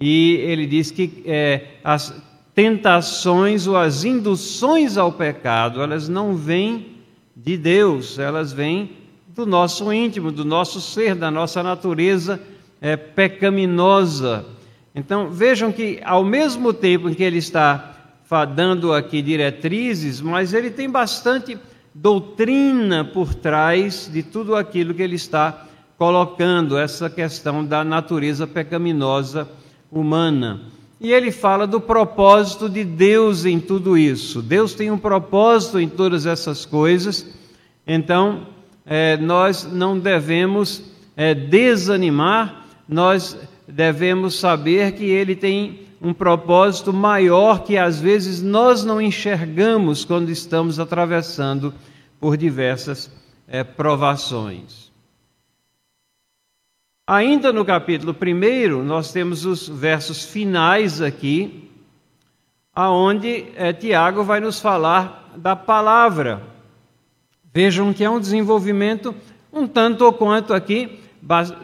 [0.00, 2.14] e ele diz que é, as
[2.54, 7.01] tentações ou as induções ao pecado, elas não vêm
[7.34, 8.90] de Deus, elas vêm
[9.28, 12.40] do nosso íntimo, do nosso ser, da nossa natureza
[12.80, 14.44] é, pecaminosa.
[14.94, 17.88] Então vejam que, ao mesmo tempo em que ele está
[18.54, 21.58] dando aqui diretrizes, mas ele tem bastante
[21.94, 25.66] doutrina por trás de tudo aquilo que ele está
[25.98, 29.48] colocando, essa questão da natureza pecaminosa
[29.90, 30.62] humana.
[31.02, 34.40] E ele fala do propósito de Deus em tudo isso.
[34.40, 37.26] Deus tem um propósito em todas essas coisas,
[37.84, 38.46] então
[38.86, 40.80] é, nós não devemos
[41.16, 43.36] é, desanimar, nós
[43.66, 50.30] devemos saber que Ele tem um propósito maior que às vezes nós não enxergamos quando
[50.30, 51.74] estamos atravessando
[52.20, 53.10] por diversas
[53.48, 54.91] é, provações.
[57.04, 61.68] Ainda no capítulo 1, nós temos os versos finais aqui,
[62.72, 66.40] aonde é, Tiago vai nos falar da palavra.
[67.52, 69.12] Vejam que é um desenvolvimento
[69.52, 71.00] um tanto ou quanto aqui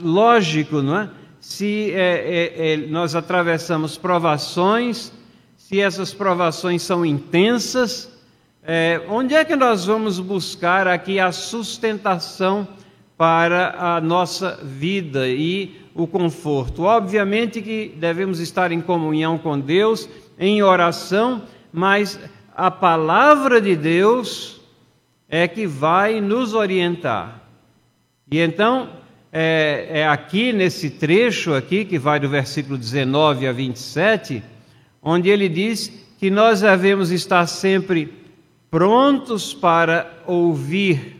[0.02, 1.10] lógico, não é?
[1.38, 5.12] Se é, é, nós atravessamos provações,
[5.56, 8.12] se essas provações são intensas,
[9.08, 12.66] onde é que nós vamos buscar aqui a sustentação
[13.18, 16.84] para a nossa vida e o conforto.
[16.84, 22.18] Obviamente que devemos estar em comunhão com Deus, em oração, mas
[22.56, 24.60] a palavra de Deus
[25.28, 27.42] é que vai nos orientar.
[28.30, 28.88] E então,
[29.32, 34.42] é, é, aqui nesse trecho aqui, que vai do versículo 19 a 27,
[35.02, 38.12] onde ele diz que nós devemos estar sempre
[38.70, 41.17] prontos para ouvir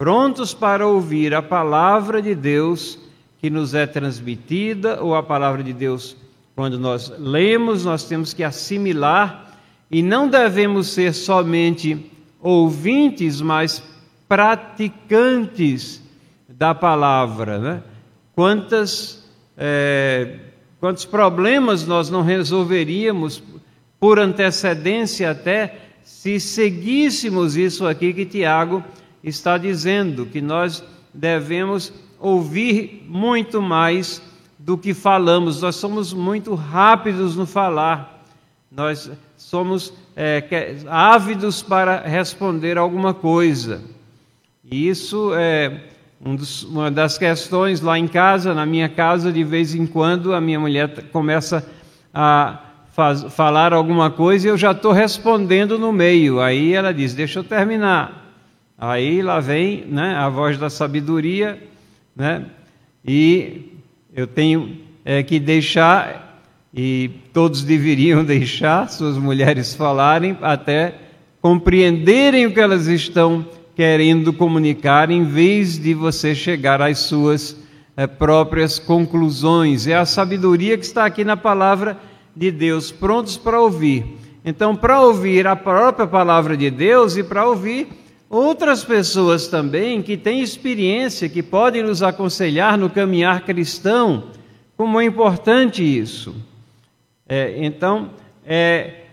[0.00, 2.98] prontos para ouvir a palavra de Deus
[3.38, 6.16] que nos é transmitida, ou a palavra de Deus,
[6.56, 9.58] quando nós lemos, nós temos que assimilar
[9.90, 12.10] e não devemos ser somente
[12.40, 13.82] ouvintes, mas
[14.26, 16.02] praticantes
[16.48, 17.58] da palavra.
[17.58, 17.82] Né?
[18.34, 20.36] Quantas, é,
[20.80, 23.42] quantos problemas nós não resolveríamos
[23.98, 28.82] por antecedência até se seguíssemos isso aqui que Tiago
[29.22, 34.22] está dizendo que nós devemos ouvir muito mais
[34.58, 35.62] do que falamos.
[35.62, 38.24] Nós somos muito rápidos no falar,
[38.70, 43.82] nós somos é, ávidos para responder alguma coisa.
[44.64, 45.80] E isso é
[46.24, 50.34] um dos, uma das questões lá em casa, na minha casa, de vez em quando
[50.34, 51.66] a minha mulher começa
[52.12, 52.58] a
[52.92, 56.40] faz, falar alguma coisa e eu já estou respondendo no meio.
[56.40, 58.19] Aí ela diz: Deixa eu terminar.
[58.82, 61.62] Aí lá vem né, a voz da sabedoria,
[62.16, 62.46] né,
[63.04, 63.74] e
[64.16, 70.94] eu tenho é, que deixar, e todos deveriam deixar suas mulheres falarem até
[71.42, 77.54] compreenderem o que elas estão querendo comunicar, em vez de você chegar às suas
[77.94, 79.86] é, próprias conclusões.
[79.86, 81.98] É a sabedoria que está aqui na palavra
[82.34, 84.16] de Deus, prontos para ouvir.
[84.42, 90.16] Então, para ouvir a própria palavra de Deus e para ouvir Outras pessoas também que
[90.16, 94.30] têm experiência, que podem nos aconselhar no caminhar cristão,
[94.76, 96.32] como é importante isso.
[97.28, 98.10] É, então,
[98.46, 99.06] é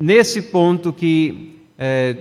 [0.00, 2.16] nesse ponto que é,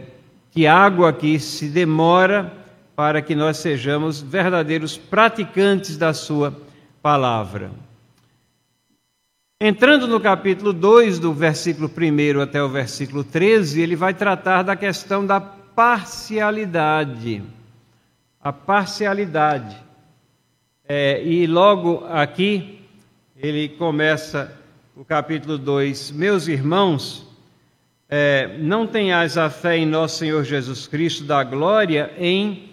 [0.51, 2.51] Tiago aqui se demora
[2.95, 6.59] para que nós sejamos verdadeiros praticantes da sua
[6.99, 7.69] palavra.
[9.61, 14.75] Entrando no capítulo 2, do versículo 1 até o versículo 13, ele vai tratar da
[14.75, 17.41] questão da parcialidade.
[18.41, 19.77] A parcialidade.
[20.85, 22.81] É, e logo aqui,
[23.33, 24.53] ele começa
[24.93, 27.25] o capítulo 2: Meus irmãos,
[28.09, 32.71] é, não tenhais a fé em nosso Senhor Jesus Cristo da glória em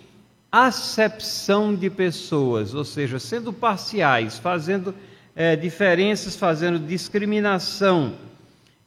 [0.50, 4.92] acepção de pessoas, ou seja, sendo parciais, fazendo
[5.36, 8.14] é, diferenças, fazendo discriminação.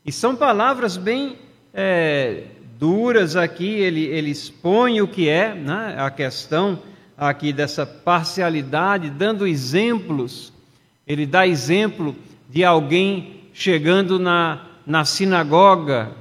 [0.06, 1.38] E são palavras bem
[1.74, 2.44] é,
[2.80, 6.80] duras aqui, ele, ele expõe o que é né, a questão
[7.18, 10.54] aqui dessa parcialidade, dando exemplos.
[11.06, 12.16] Ele dá exemplo
[12.50, 16.12] de alguém chegando na, na sinagoga,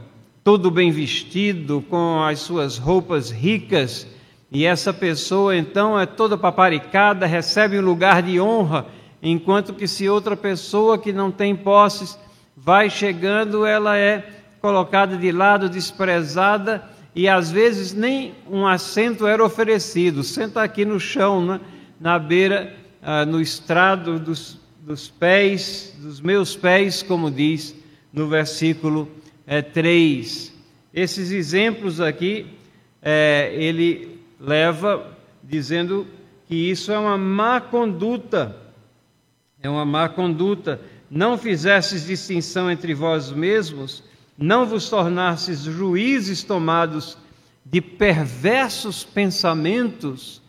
[0.43, 4.05] todo bem vestido, com as suas roupas ricas,
[4.51, 8.87] e essa pessoa então é toda paparicada, recebe um lugar de honra,
[9.23, 12.19] enquanto que se outra pessoa que não tem posses
[12.57, 16.85] vai chegando, ela é colocada de lado, desprezada,
[17.15, 20.23] e às vezes nem um assento era oferecido.
[20.23, 21.61] Senta aqui no chão, né?
[22.01, 27.75] na beira, ah, no estrado dos, dos pés, dos meus pés, como diz
[28.13, 29.09] no versículo
[29.47, 30.55] é, 3.
[30.93, 32.47] Esses exemplos aqui,
[33.03, 36.07] é, ele leva dizendo
[36.47, 38.57] que isso é uma má conduta,
[39.63, 40.81] é uma má conduta.
[41.11, 44.03] Não fizesses distinção entre vós mesmos,
[44.39, 47.19] não vos tornasses juízes tomados
[47.67, 50.41] de perversos pensamentos.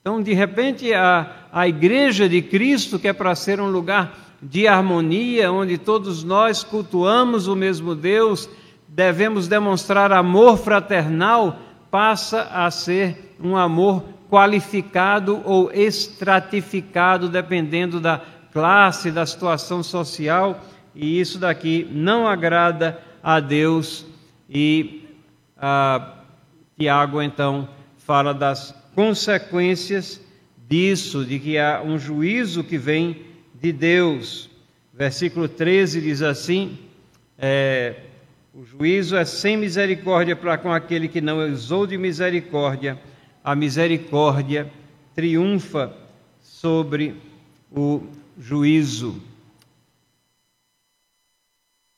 [0.00, 4.66] Então, de repente, a, a igreja de Cristo, que é para ser um lugar de
[4.66, 8.50] harmonia, onde todos nós cultuamos o mesmo Deus,
[8.88, 11.58] devemos demonstrar amor fraternal,
[11.90, 18.20] passa a ser um amor qualificado ou estratificado, dependendo da
[18.52, 20.60] classe, da situação social,
[20.94, 24.06] e isso daqui não agrada a Deus
[24.48, 25.02] e
[25.56, 26.22] ah,
[26.78, 27.68] Tiago então
[27.98, 30.20] fala das consequências
[30.68, 34.48] disso, de que há um juízo que vem de Deus.
[34.94, 36.78] Versículo 13 diz assim:
[37.36, 37.96] é,
[38.54, 42.96] o juízo é sem misericórdia para com aquele que não usou de misericórdia,
[43.42, 44.72] a misericórdia
[45.16, 45.92] triunfa
[46.40, 47.20] sobre
[47.72, 48.06] o
[48.38, 49.20] juízo.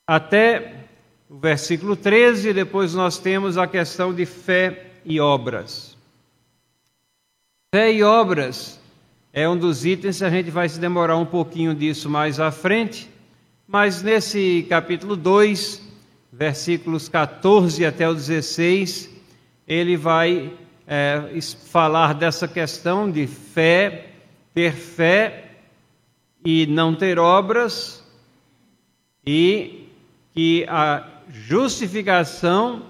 [0.07, 0.88] Até
[1.29, 5.97] o versículo 13, depois nós temos a questão de fé e obras.
[7.75, 8.81] Fé e obras
[9.31, 13.11] é um dos itens, a gente vai se demorar um pouquinho disso mais à frente,
[13.67, 15.87] mas nesse capítulo 2,
[16.33, 19.11] versículos 14 até o 16,
[19.67, 20.51] ele vai
[20.87, 24.13] é, falar dessa questão de fé,
[24.55, 25.51] ter fé
[26.43, 28.03] e não ter obras,
[29.27, 29.89] e
[30.33, 32.83] que a justificação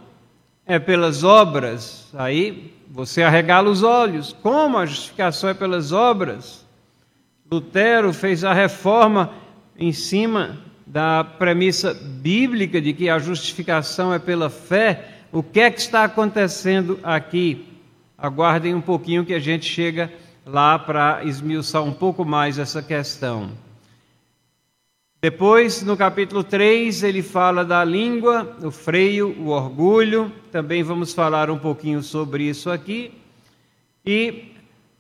[0.67, 2.09] é pelas obras.
[2.15, 4.35] Aí você arregala os olhos.
[4.43, 6.67] Como a justificação é pelas obras?
[7.51, 9.33] Lutero fez a reforma
[9.79, 15.09] em cima da premissa bíblica de que a justificação é pela fé.
[15.33, 17.67] O que é que está acontecendo aqui?
[18.17, 20.13] Aguardem um pouquinho que a gente chega
[20.45, 23.51] lá para esmiuçar um pouco mais essa questão.
[25.21, 30.33] Depois, no capítulo 3, ele fala da língua, o freio, o orgulho.
[30.53, 33.13] Também vamos falar um pouquinho sobre isso aqui.
[34.07, 34.53] E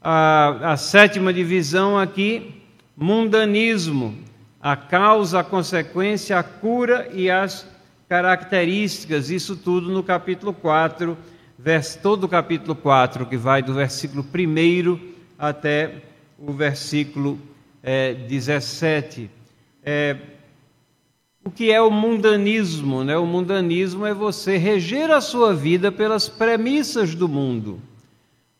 [0.02, 2.62] a, a sétima divisão aqui,
[2.96, 4.18] mundanismo,
[4.60, 7.64] a causa, a consequência, a cura e as
[8.08, 9.30] características.
[9.30, 11.16] Isso tudo no capítulo 4,
[11.56, 14.98] vers, todo o capítulo 4, que vai do versículo 1
[15.38, 16.02] até
[16.36, 17.38] o versículo
[17.84, 19.37] é, 17.
[19.90, 20.16] É,
[21.42, 23.02] o que é o mundanismo?
[23.02, 23.16] Né?
[23.16, 27.80] O mundanismo é você reger a sua vida pelas premissas do mundo,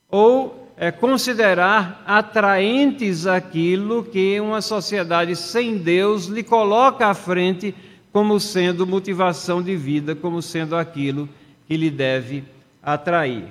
[0.09, 7.75] ou é considerar atraentes aquilo que uma sociedade sem Deus lhe coloca à frente
[8.11, 11.29] como sendo motivação de vida, como sendo aquilo
[11.67, 12.43] que lhe deve
[12.83, 13.49] atrair.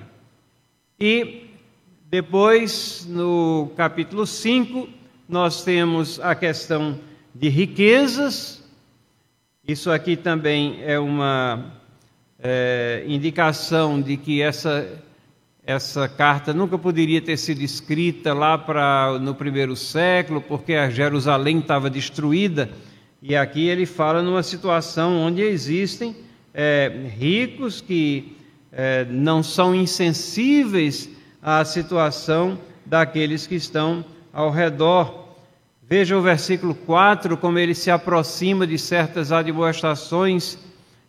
[1.00, 1.46] E
[2.10, 4.90] depois, no capítulo 5,
[5.30, 7.06] nós temos a questão
[7.38, 8.64] de riquezas.
[9.68, 11.72] Isso aqui também é uma
[12.40, 14.88] é, indicação de que essa,
[15.64, 21.60] essa carta nunca poderia ter sido escrita lá para no primeiro século, porque a Jerusalém
[21.60, 22.70] estava destruída.
[23.22, 26.16] E aqui ele fala numa situação onde existem
[26.54, 28.36] é, ricos que
[28.72, 31.08] é, não são insensíveis
[31.42, 35.27] à situação daqueles que estão ao redor.
[35.90, 40.58] Veja o versículo 4, como ele se aproxima de certas admoestações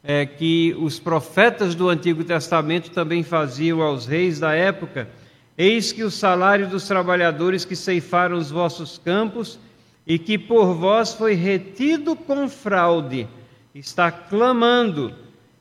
[0.04, 5.08] é, que os profetas do Antigo Testamento também faziam aos reis da época.
[5.56, 9.58] Eis que o salário dos trabalhadores que ceifaram os vossos campos
[10.06, 13.26] e que por vós foi retido com fraude,
[13.74, 15.12] está clamando,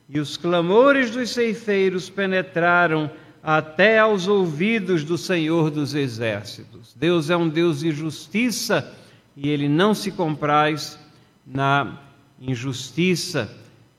[0.08, 3.10] e os clamores dos ceifeiros penetraram
[3.42, 6.94] até aos ouvidos do Senhor dos Exércitos.
[6.94, 8.94] Deus é um Deus de justiça
[9.40, 10.98] e ele não se compraz
[11.46, 11.96] na
[12.40, 13.48] injustiça.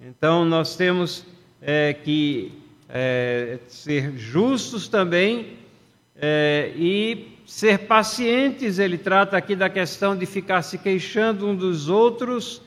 [0.02, 1.26] Então, nós temos
[1.62, 2.52] é, que
[2.90, 5.54] é, ser justos também
[6.18, 8.80] é, e ser pacientes.
[8.80, 12.62] Ele trata aqui da questão de ficar se queixando um dos outros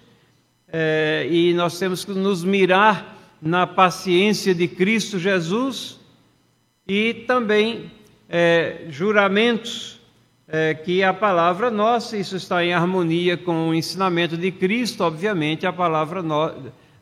[0.67, 6.01] é, e nós temos que nos mirar na paciência de Cristo Jesus
[6.89, 7.93] e também
[8.31, 10.01] é, juramentos
[10.55, 15.67] é, que a palavra nossa, isso está em harmonia com o ensinamento de Cristo, obviamente
[15.67, 16.53] a palavra no,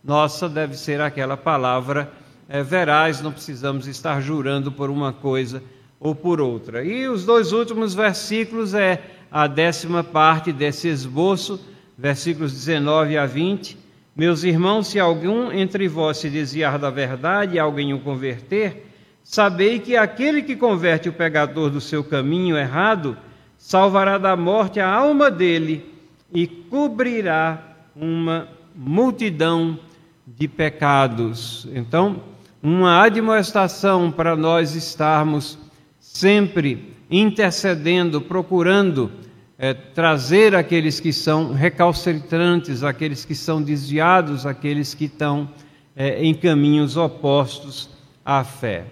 [0.04, 2.12] nossa deve ser aquela palavra
[2.48, 5.60] é, veraz, não precisamos estar jurando por uma coisa
[5.98, 6.84] ou por outra.
[6.84, 11.60] E os dois últimos versículos é a décima parte desse esboço,
[11.98, 13.76] versículos 19 a 20.
[14.14, 18.86] Meus irmãos, se algum entre vós se desviar da verdade e alguém o converter,
[19.24, 23.18] sabei que aquele que converte o pecador do seu caminho errado,
[23.60, 25.84] salvará da morte a alma dele
[26.32, 29.78] e cobrirá uma multidão
[30.26, 31.68] de pecados.
[31.74, 32.22] Então,
[32.62, 35.58] uma admoestação para nós estarmos
[36.00, 39.12] sempre intercedendo, procurando
[39.58, 45.50] é, trazer aqueles que são recalcitrantes, aqueles que são desviados, aqueles que estão
[45.94, 47.90] é, em caminhos opostos
[48.24, 48.86] à fé.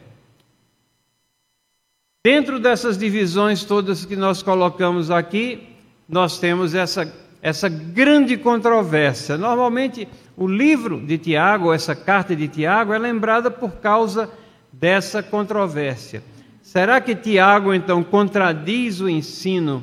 [2.31, 5.67] Dentro dessas divisões todas que nós colocamos aqui,
[6.07, 7.11] nós temos essa,
[7.41, 9.39] essa grande controvérsia.
[9.39, 10.07] Normalmente,
[10.37, 14.29] o livro de Tiago, essa carta de Tiago, é lembrada por causa
[14.71, 16.23] dessa controvérsia.
[16.61, 19.83] Será que Tiago então contradiz o ensino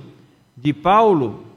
[0.55, 1.47] de Paulo?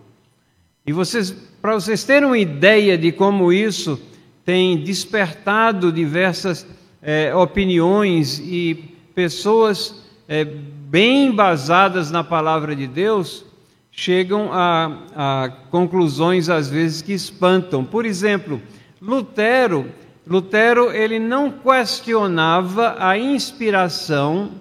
[0.86, 1.30] E vocês,
[1.60, 4.00] para vocês terem uma ideia de como isso
[4.42, 6.66] tem despertado diversas
[7.02, 13.44] é, opiniões e pessoas é, bem embasadas na palavra de Deus
[13.90, 17.84] chegam a, a conclusões às vezes que espantam.
[17.84, 18.62] Por exemplo,
[19.00, 19.86] Lutero,
[20.26, 24.52] Lutero ele não questionava a inspiração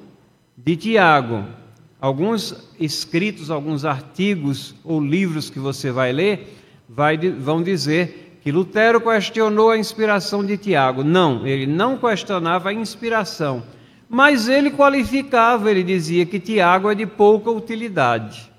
[0.56, 1.46] de Tiago.
[2.00, 6.58] Alguns escritos, alguns artigos ou livros que você vai ler
[6.88, 11.04] vai, vão dizer que Lutero questionou a inspiração de Tiago.
[11.04, 13.62] Não, ele não questionava a inspiração,
[14.10, 18.52] mas ele qualificava, ele dizia que Tiago é de pouca utilidade.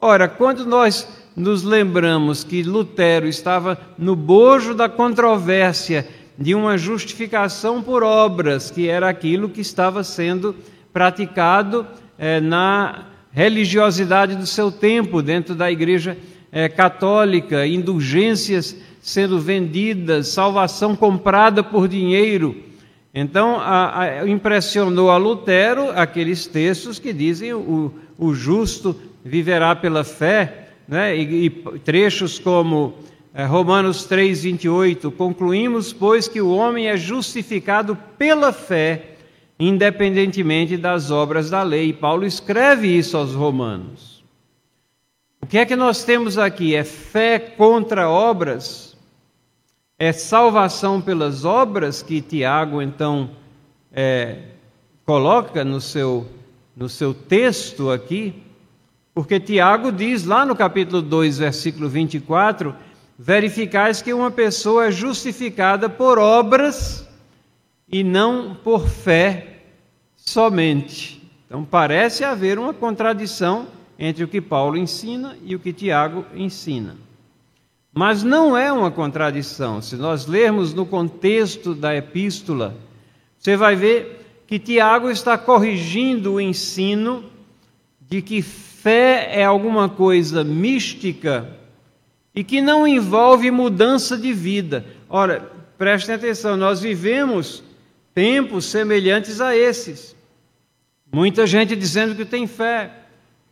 [0.00, 6.06] Ora, quando nós nos lembramos que Lutero estava no bojo da controvérsia
[6.38, 10.54] de uma justificação por obras, que era aquilo que estava sendo
[10.92, 11.86] praticado
[12.18, 16.16] é, na religiosidade do seu tempo, dentro da igreja
[16.50, 22.56] é, católica, indulgências sendo vendidas, salvação comprada por dinheiro.
[23.18, 28.94] Então, a, a, impressionou a Lutero aqueles textos que dizem o, o justo
[29.24, 31.16] viverá pela fé, né?
[31.16, 32.92] e, e trechos como
[33.32, 39.12] é, Romanos 3, 28, concluímos, pois, que o homem é justificado pela fé,
[39.58, 41.94] independentemente das obras da lei.
[41.94, 44.22] Paulo escreve isso aos Romanos.
[45.40, 46.74] O que é que nós temos aqui?
[46.74, 48.95] É fé contra obras?
[49.98, 53.30] É salvação pelas obras que Tiago, então,
[53.90, 54.40] é,
[55.06, 56.26] coloca no seu,
[56.76, 58.42] no seu texto aqui?
[59.14, 62.76] Porque Tiago diz lá no capítulo 2, versículo 24:
[63.18, 67.08] verificais que uma pessoa é justificada por obras
[67.90, 69.60] e não por fé
[70.14, 71.22] somente.
[71.46, 73.68] Então parece haver uma contradição
[73.98, 77.05] entre o que Paulo ensina e o que Tiago ensina.
[77.96, 79.80] Mas não é uma contradição.
[79.80, 82.76] Se nós lermos no contexto da epístola,
[83.38, 87.24] você vai ver que Tiago está corrigindo o ensino
[87.98, 91.48] de que fé é alguma coisa mística
[92.34, 94.84] e que não envolve mudança de vida.
[95.08, 97.64] Ora, prestem atenção, nós vivemos
[98.12, 100.14] tempos semelhantes a esses.
[101.10, 102.90] Muita gente dizendo que tem fé,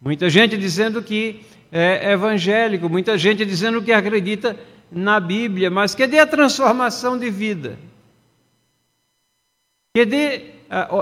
[0.03, 1.41] muita gente dizendo que
[1.77, 4.57] é evangélico, muita gente dizendo que acredita
[4.93, 7.77] na Bíblia, mas cadê a transformação de vida?
[9.97, 10.53] Cadê,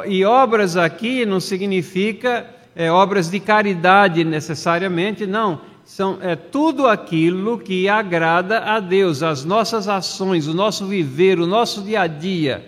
[0.07, 5.61] e obras aqui não significa é, obras de caridade necessariamente, não.
[5.85, 11.47] São é, tudo aquilo que agrada a Deus, as nossas ações, o nosso viver, o
[11.47, 12.65] nosso dia a dia.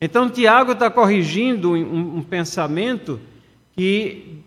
[0.00, 3.20] Então, Tiago está corrigindo um, um pensamento
[3.76, 4.42] que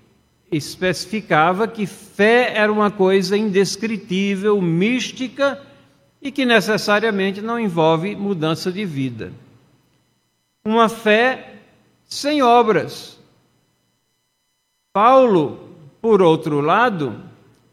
[0.51, 5.61] especificava que fé era uma coisa indescritível, mística
[6.21, 9.31] e que necessariamente não envolve mudança de vida.
[10.63, 11.55] Uma fé
[12.07, 13.19] sem obras.
[14.93, 15.69] Paulo,
[16.01, 17.21] por outro lado,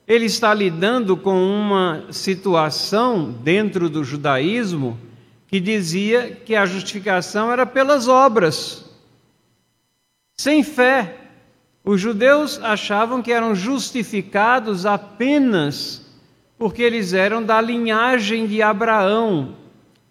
[0.06, 4.98] ele está lidando com uma situação dentro do judaísmo
[5.46, 8.84] que dizia que a justificação era pelas obras.
[10.34, 11.21] Sem fé,
[11.84, 16.02] os judeus achavam que eram justificados apenas
[16.62, 19.56] porque eles eram da linhagem de Abraão.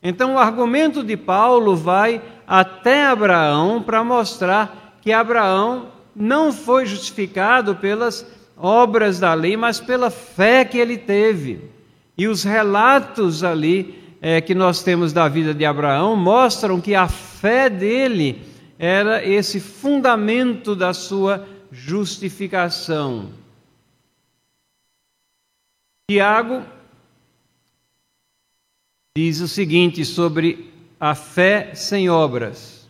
[0.03, 7.75] Então, o argumento de Paulo vai até Abraão para mostrar que Abraão não foi justificado
[7.75, 11.61] pelas obras da lei, mas pela fé que ele teve.
[12.17, 17.07] E os relatos ali é, que nós temos da vida de Abraão mostram que a
[17.07, 18.41] fé dele
[18.77, 23.31] era esse fundamento da sua justificação.
[26.09, 26.63] Tiago
[29.15, 32.89] diz o seguinte sobre a fé sem obras: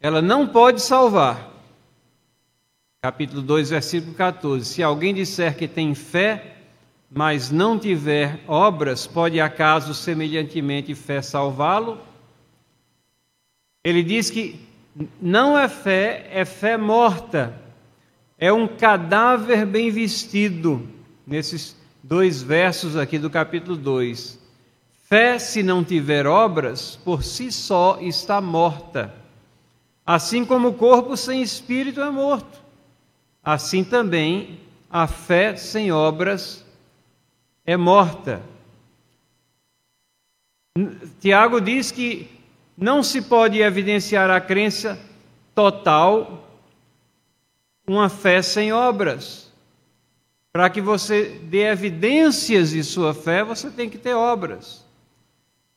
[0.00, 1.52] ela não pode salvar.
[3.02, 6.56] Capítulo 2, versículo 14: Se alguém disser que tem fé,
[7.10, 12.00] mas não tiver obras, pode acaso semelhantemente fé salvá-lo?
[13.84, 14.60] Ele diz que
[15.22, 17.65] não é fé, é fé morta,
[18.38, 20.86] é um cadáver bem vestido,
[21.26, 24.38] nesses dois versos aqui do capítulo 2.
[25.08, 29.14] Fé, se não tiver obras, por si só está morta.
[30.04, 32.62] Assim como o corpo sem espírito é morto,
[33.42, 34.60] assim também
[34.90, 36.64] a fé sem obras
[37.64, 38.42] é morta.
[41.20, 42.30] Tiago diz que
[42.76, 44.98] não se pode evidenciar a crença
[45.54, 46.45] total
[47.86, 49.52] uma fé sem obras.
[50.52, 54.84] Para que você dê evidências de sua fé, você tem que ter obras.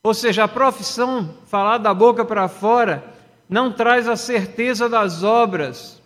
[0.02, 3.04] Ou seja, a profissão, falar da boca para fora,
[3.50, 6.02] não traz a certeza das obras.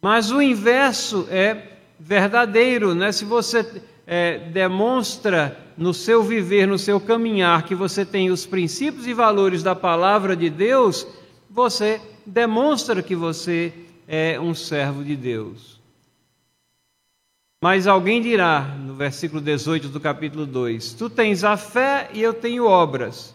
[0.00, 3.12] Mas o inverso é verdadeiro, né?
[3.12, 9.06] Se você é, demonstra no seu viver, no seu caminhar, que você tem os princípios
[9.06, 11.06] e valores da palavra de Deus,
[11.50, 13.72] você demonstra que você
[14.08, 15.78] é um servo de Deus.
[17.62, 22.32] Mas alguém dirá, no versículo 18 do capítulo 2: Tu tens a fé e eu
[22.32, 23.34] tenho obras.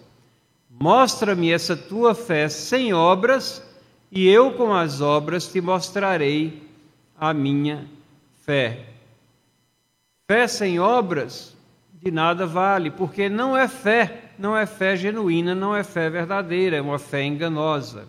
[0.70, 3.62] Mostra-me essa tua fé sem obras,
[4.12, 6.64] e eu com as obras te mostrarei
[7.20, 7.86] a minha
[8.44, 8.88] fé.
[10.28, 11.56] Fé sem obras
[12.02, 16.78] de nada vale, porque não é fé, não é fé genuína, não é fé verdadeira,
[16.78, 18.08] é uma fé enganosa.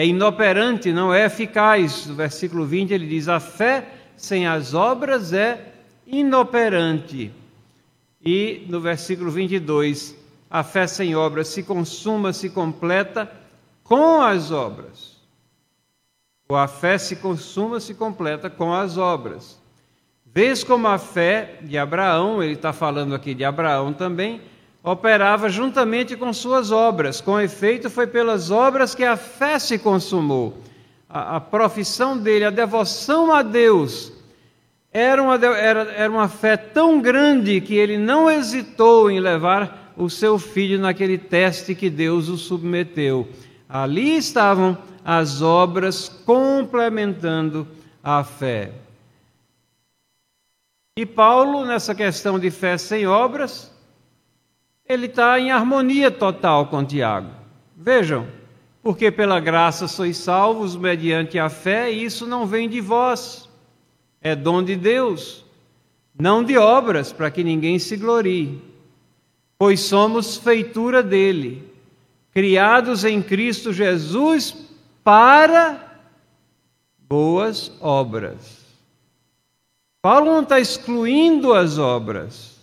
[0.00, 2.06] É inoperante, não é eficaz.
[2.06, 3.86] No versículo 20 ele diz: A fé
[4.16, 5.74] sem as obras é
[6.06, 7.30] inoperante.
[8.24, 10.16] E no versículo 22,
[10.48, 13.30] a fé sem obras se consuma, se completa
[13.84, 15.20] com as obras.
[16.48, 19.60] Ou a fé se consuma, se completa com as obras.
[20.24, 24.40] Vês como a fé de Abraão, ele está falando aqui de Abraão também,
[24.82, 27.20] operava juntamente com suas obras.
[27.20, 30.58] Com efeito, foi pelas obras que a fé se consumou.
[31.08, 34.12] A, a profissão dele, a devoção a Deus,
[34.92, 40.08] era uma, era, era uma fé tão grande que ele não hesitou em levar o
[40.08, 43.28] seu filho naquele teste que Deus o submeteu.
[43.68, 47.68] Ali estavam as obras complementando
[48.02, 48.72] a fé.
[50.96, 53.69] E Paulo, nessa questão de fé sem obras,
[54.92, 57.30] ele está em harmonia total com Tiago.
[57.76, 58.26] Vejam,
[58.82, 63.48] porque pela graça sois salvos mediante a fé, e isso não vem de vós,
[64.20, 65.44] é dom de Deus,
[66.18, 68.60] não de obras, para que ninguém se glorie.
[69.58, 71.62] Pois somos feitura dele,
[72.32, 74.54] criados em Cristo Jesus
[75.04, 75.98] para
[77.08, 78.60] boas obras
[80.02, 82.58] Paulo não está excluindo as obras,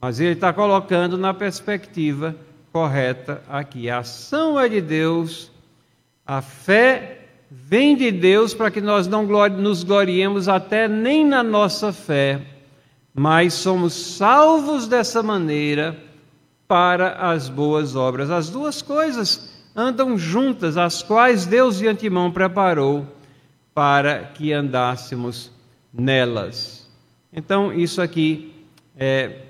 [0.00, 2.34] mas ele está colocando na perspectiva
[2.72, 3.90] correta aqui.
[3.90, 5.50] A ação é de Deus,
[6.26, 11.92] a fé vem de Deus para que nós não nos gloriemos até nem na nossa
[11.92, 12.40] fé,
[13.14, 15.96] mas somos salvos dessa maneira
[16.68, 18.30] para as boas obras.
[18.30, 23.06] As duas coisas andam juntas, as quais Deus de antemão preparou
[23.74, 25.50] para que andássemos
[25.92, 26.88] nelas.
[27.32, 28.52] Então, isso aqui
[28.96, 29.47] é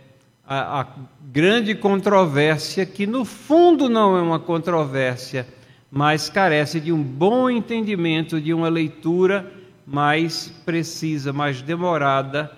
[0.48, 0.86] a, a,
[1.30, 5.46] grande controvérsia, que no fundo não é uma controvérsia,
[5.90, 9.52] mas carece de um bom entendimento, de uma leitura
[9.86, 12.50] mais precisa, mais demorada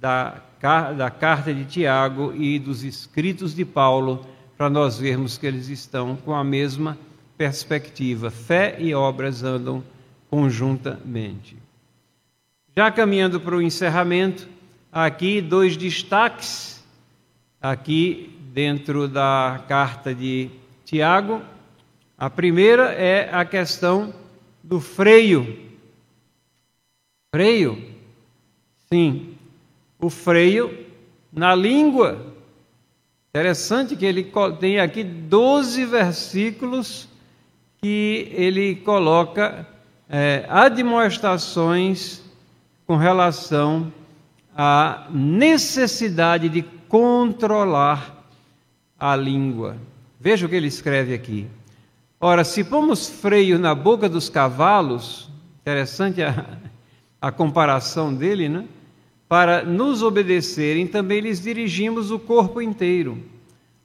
[0.00, 0.42] da,
[0.96, 4.26] da carta de Tiago e dos escritos de Paulo,
[4.58, 6.98] para nós vermos que eles estão com a mesma
[7.38, 8.28] perspectiva.
[8.28, 9.84] Fé e obras andam
[10.28, 11.56] conjuntamente.
[12.76, 14.48] Já caminhando para o encerramento,
[14.90, 16.75] aqui dois destaques
[17.70, 20.50] aqui dentro da carta de
[20.84, 21.42] Tiago.
[22.16, 24.14] A primeira é a questão
[24.62, 25.74] do freio.
[27.34, 27.94] Freio?
[28.90, 29.36] Sim,
[29.98, 30.86] o freio
[31.32, 32.34] na língua.
[33.30, 37.08] Interessante que ele tem aqui 12 versículos
[37.82, 39.66] que ele coloca
[40.08, 42.22] é, admoestações
[42.86, 43.92] com relação
[44.56, 48.28] à necessidade de controlar
[48.98, 49.76] a língua.
[50.18, 51.46] Veja o que ele escreve aqui.
[52.18, 55.30] Ora, se pomos freio na boca dos cavalos,
[55.60, 56.58] interessante a,
[57.20, 58.64] a comparação dele, né?
[59.28, 63.22] Para nos obedecerem, também lhes dirigimos o corpo inteiro.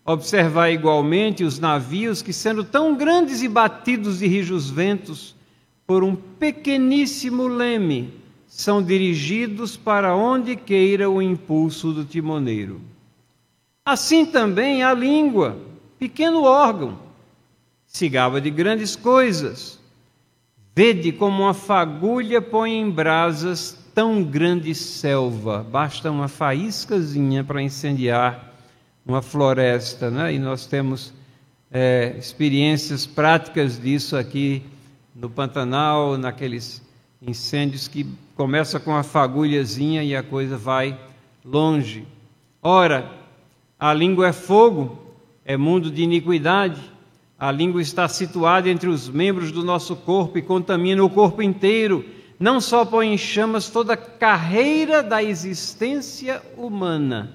[0.05, 5.35] Observar igualmente os navios que, sendo tão grandes e batidos de rijos ventos,
[5.85, 8.13] por um pequeníssimo leme,
[8.47, 12.81] são dirigidos para onde queira o impulso do timoneiro.
[13.83, 15.57] Assim também a língua,
[15.97, 16.99] pequeno órgão,
[17.87, 19.79] se gaba de grandes coisas.
[20.75, 25.65] Vede como uma fagulha põe em brasas tão grande selva.
[25.69, 28.53] Basta uma faíscazinha para incendiar
[29.05, 30.33] uma floresta, né?
[30.33, 31.11] E nós temos
[31.71, 34.63] é, experiências práticas disso aqui
[35.15, 36.81] no Pantanal, naqueles
[37.21, 38.05] incêndios que
[38.35, 40.97] começa com uma fagulhazinha e a coisa vai
[41.43, 42.07] longe.
[42.61, 43.20] Ora,
[43.81, 44.95] a língua é fogo,
[45.43, 46.79] é mundo de iniquidade.
[47.35, 52.05] A língua está situada entre os membros do nosso corpo e contamina o corpo inteiro.
[52.39, 57.33] Não só põe em chamas toda a carreira da existência humana,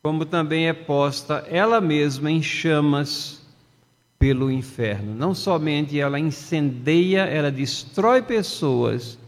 [0.00, 3.44] como também é posta ela mesma em chamas
[4.20, 5.16] pelo inferno.
[5.16, 9.18] Não somente ela incendeia, ela destrói pessoas,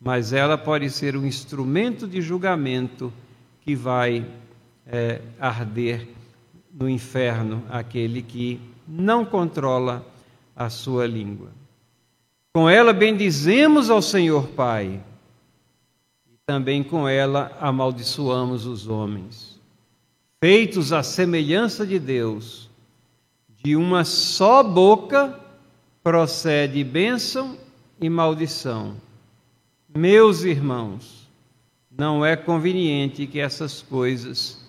[0.00, 3.12] mas ela pode ser um instrumento de julgamento
[3.60, 4.26] que vai
[4.90, 6.08] é, arder
[6.72, 10.04] no inferno aquele que não controla
[10.54, 11.50] a sua língua.
[12.52, 15.00] Com ela bendizemos ao Senhor Pai,
[16.28, 19.58] e também com ela amaldiçoamos os homens.
[20.42, 22.68] Feitos à semelhança de Deus,
[23.62, 25.38] de uma só boca
[26.02, 27.56] procede bênção
[28.00, 28.96] e maldição.
[29.94, 31.28] Meus irmãos,
[31.90, 34.60] não é conveniente que essas coisas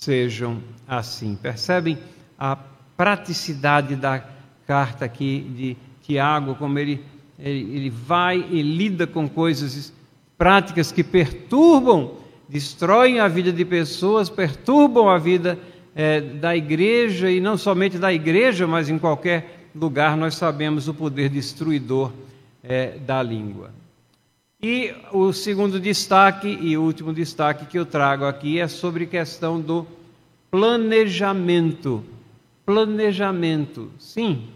[0.00, 1.34] sejam assim.
[1.34, 1.98] Percebem
[2.38, 2.56] a
[2.96, 4.22] praticidade da
[4.66, 7.04] carta aqui de Tiago, como ele,
[7.38, 9.92] ele, ele vai e lida com coisas
[10.36, 12.14] práticas que perturbam,
[12.48, 15.58] destroem a vida de pessoas, perturbam a vida
[15.96, 20.94] é, da igreja, e não somente da igreja, mas em qualquer lugar nós sabemos o
[20.94, 22.12] poder destruidor
[22.62, 23.70] é, da língua.
[24.60, 29.86] E o segundo destaque e último destaque que eu trago aqui é sobre questão do
[30.50, 32.04] planejamento
[32.68, 33.90] planejamento.
[33.98, 34.46] Sim.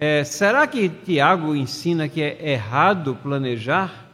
[0.00, 4.10] É, será que Tiago ensina que é errado planejar?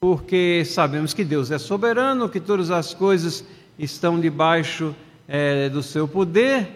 [0.00, 3.44] Porque sabemos que Deus é soberano, que todas as coisas
[3.76, 4.94] estão debaixo
[5.26, 6.68] é, do seu poder,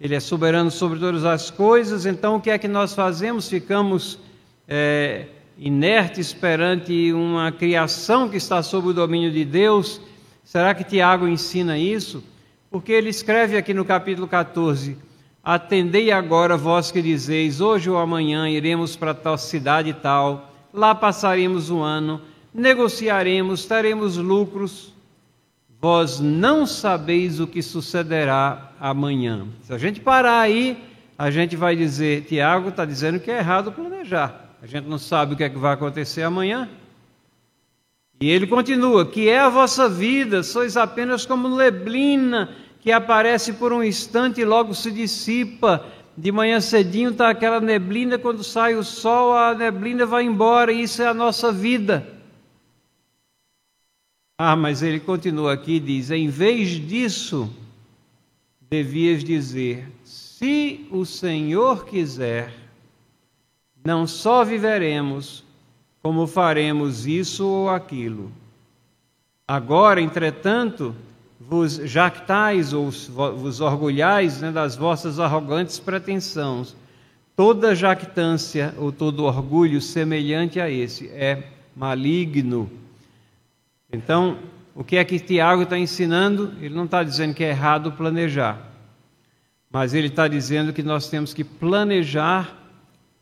[0.00, 3.50] Ele é soberano sobre todas as coisas, então o que é que nós fazemos?
[3.50, 4.18] Ficamos
[4.66, 5.26] é,
[5.58, 10.00] inertes perante uma criação que está sob o domínio de Deus?
[10.44, 12.22] Será que Tiago ensina isso?
[12.70, 14.96] Porque ele escreve aqui no capítulo 14:
[15.42, 21.70] Atendei agora vós que dizeis, hoje ou amanhã iremos para tal cidade tal, lá passaremos
[21.70, 22.20] um ano,
[22.52, 24.94] negociaremos, teremos lucros.
[25.80, 29.46] Vós não sabeis o que sucederá amanhã.
[29.62, 30.82] Se a gente parar aí,
[31.18, 34.45] a gente vai dizer: Tiago está dizendo que é errado planejar.
[34.66, 36.68] A gente não sabe o que é que vai acontecer amanhã.
[38.20, 43.72] E ele continua: que é a vossa vida, sois apenas como neblina que aparece por
[43.72, 45.86] um instante e logo se dissipa.
[46.16, 50.82] De manhã cedinho está aquela neblina, quando sai o sol, a neblina vai embora, e
[50.82, 52.04] isso é a nossa vida.
[54.36, 57.48] Ah, mas ele continua aqui e diz: em vez disso,
[58.68, 62.65] devias dizer: se o Senhor quiser,
[63.86, 65.44] não só viveremos,
[66.02, 68.32] como faremos isso ou aquilo.
[69.46, 70.92] Agora, entretanto,
[71.40, 76.74] vos jactais ou vos orgulhais né, das vossas arrogantes pretensões.
[77.36, 81.44] Toda jactância ou todo orgulho semelhante a esse é
[81.76, 82.68] maligno.
[83.92, 84.38] Então,
[84.74, 86.52] o que é que Tiago está ensinando?
[86.60, 88.58] Ele não está dizendo que é errado planejar,
[89.70, 92.65] mas ele está dizendo que nós temos que planejar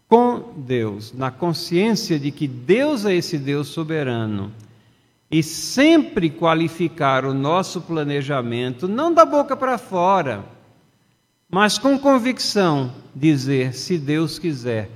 [0.09, 4.53] com Deus, na consciência de que Deus é esse Deus soberano
[5.31, 10.45] e sempre qualificar o nosso planejamento, não da boca para fora,
[11.51, 14.91] mas com convicção, dizer: se Deus quiser.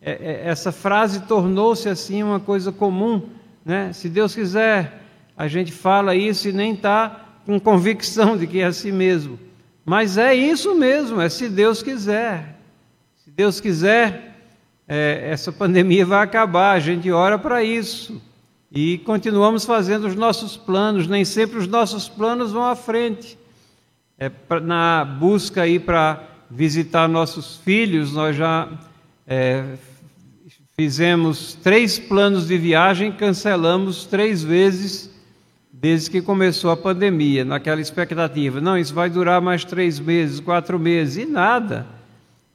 [0.00, 3.22] É, é, essa frase tornou-se assim uma coisa comum,
[3.64, 3.92] né?
[3.92, 5.02] Se Deus quiser,
[5.36, 9.38] a gente fala isso e nem está com convicção de que é assim mesmo.
[9.84, 12.58] Mas é isso mesmo, é se Deus quiser.
[13.24, 14.27] Se Deus quiser,
[14.88, 18.20] é, essa pandemia vai acabar, a gente ora para isso.
[18.72, 23.38] E continuamos fazendo os nossos planos, nem sempre os nossos planos vão à frente.
[24.18, 24.30] É,
[24.62, 28.68] na busca aí para visitar nossos filhos, nós já
[29.26, 29.76] é,
[30.74, 35.10] fizemos três planos de viagem, cancelamos três vezes
[35.70, 38.60] desde que começou a pandemia, naquela expectativa.
[38.60, 41.97] Não, isso vai durar mais três meses, quatro meses, e nada.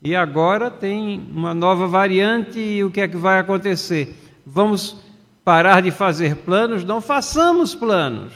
[0.04, 4.14] E agora tem uma nova variante, e o que é que vai acontecer?
[4.46, 4.98] Vamos
[5.46, 8.34] parar de fazer planos, não façamos planos.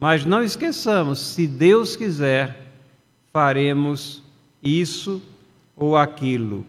[0.00, 2.68] Mas não esqueçamos, se Deus quiser,
[3.32, 4.22] faremos
[4.62, 5.20] isso
[5.76, 6.64] ou aquilo.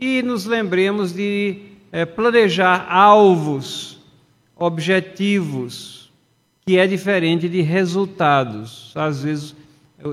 [0.00, 1.60] E nos lembremos de
[1.92, 4.00] é, planejar alvos,
[4.56, 6.12] objetivos,
[6.66, 8.92] que é diferente de resultados.
[8.96, 9.54] Às vezes,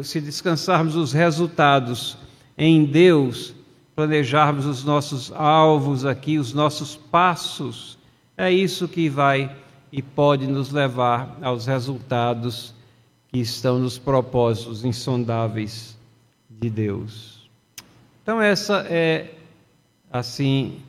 [0.04, 2.16] se descansarmos os resultados
[2.58, 3.54] em Deus,
[3.96, 7.98] planejarmos os nossos alvos aqui, os nossos passos,
[8.38, 9.56] é isso que vai
[9.92, 12.74] e pode nos levar aos resultados
[13.28, 15.98] que estão nos propósitos insondáveis
[16.50, 17.50] de Deus.
[18.24, 19.32] Então, essa é,
[20.12, 20.80] assim,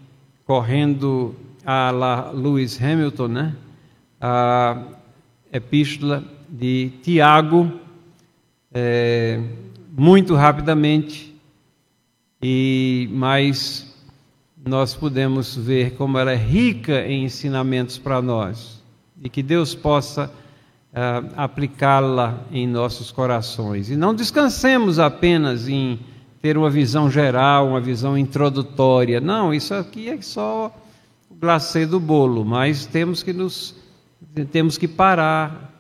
[0.45, 1.35] correndo
[1.65, 3.57] a Lewis Hamilton, né?
[4.21, 4.81] a
[5.53, 7.73] epístola de Tiago,
[8.73, 9.41] é,
[9.91, 11.32] muito rapidamente,
[12.43, 13.95] e mais
[14.65, 18.83] nós podemos ver como ela é rica em ensinamentos para nós
[19.23, 23.91] e que Deus possa uh, aplicá-la em nossos corações.
[23.91, 26.01] E não descansemos apenas em
[26.41, 29.21] ter uma visão geral, uma visão introdutória.
[29.21, 30.75] Não, isso aqui é só
[31.31, 33.81] o glacê do bolo, mas temos que nos
[34.51, 35.73] temos que parar,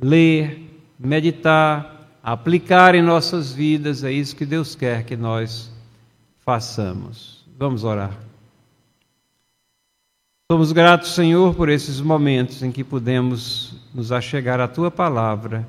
[0.00, 5.70] ler, meditar, aplicar em nossas vidas, é isso que Deus quer que nós
[6.46, 7.44] façamos.
[7.58, 8.16] Vamos orar.
[10.50, 15.66] Somos gratos, Senhor, por esses momentos em que podemos nos achegar à tua palavra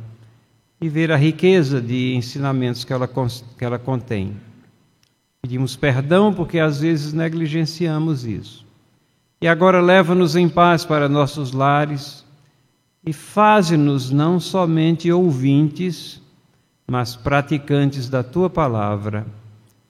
[0.79, 3.09] e ver a riqueza de ensinamentos que ela,
[3.57, 4.37] que ela contém.
[5.41, 8.63] Pedimos perdão porque às vezes negligenciamos isso.
[9.41, 12.23] E agora leva-nos em paz para nossos lares
[13.03, 16.21] e faze-nos não somente ouvintes,
[16.85, 19.25] mas praticantes da tua palavra.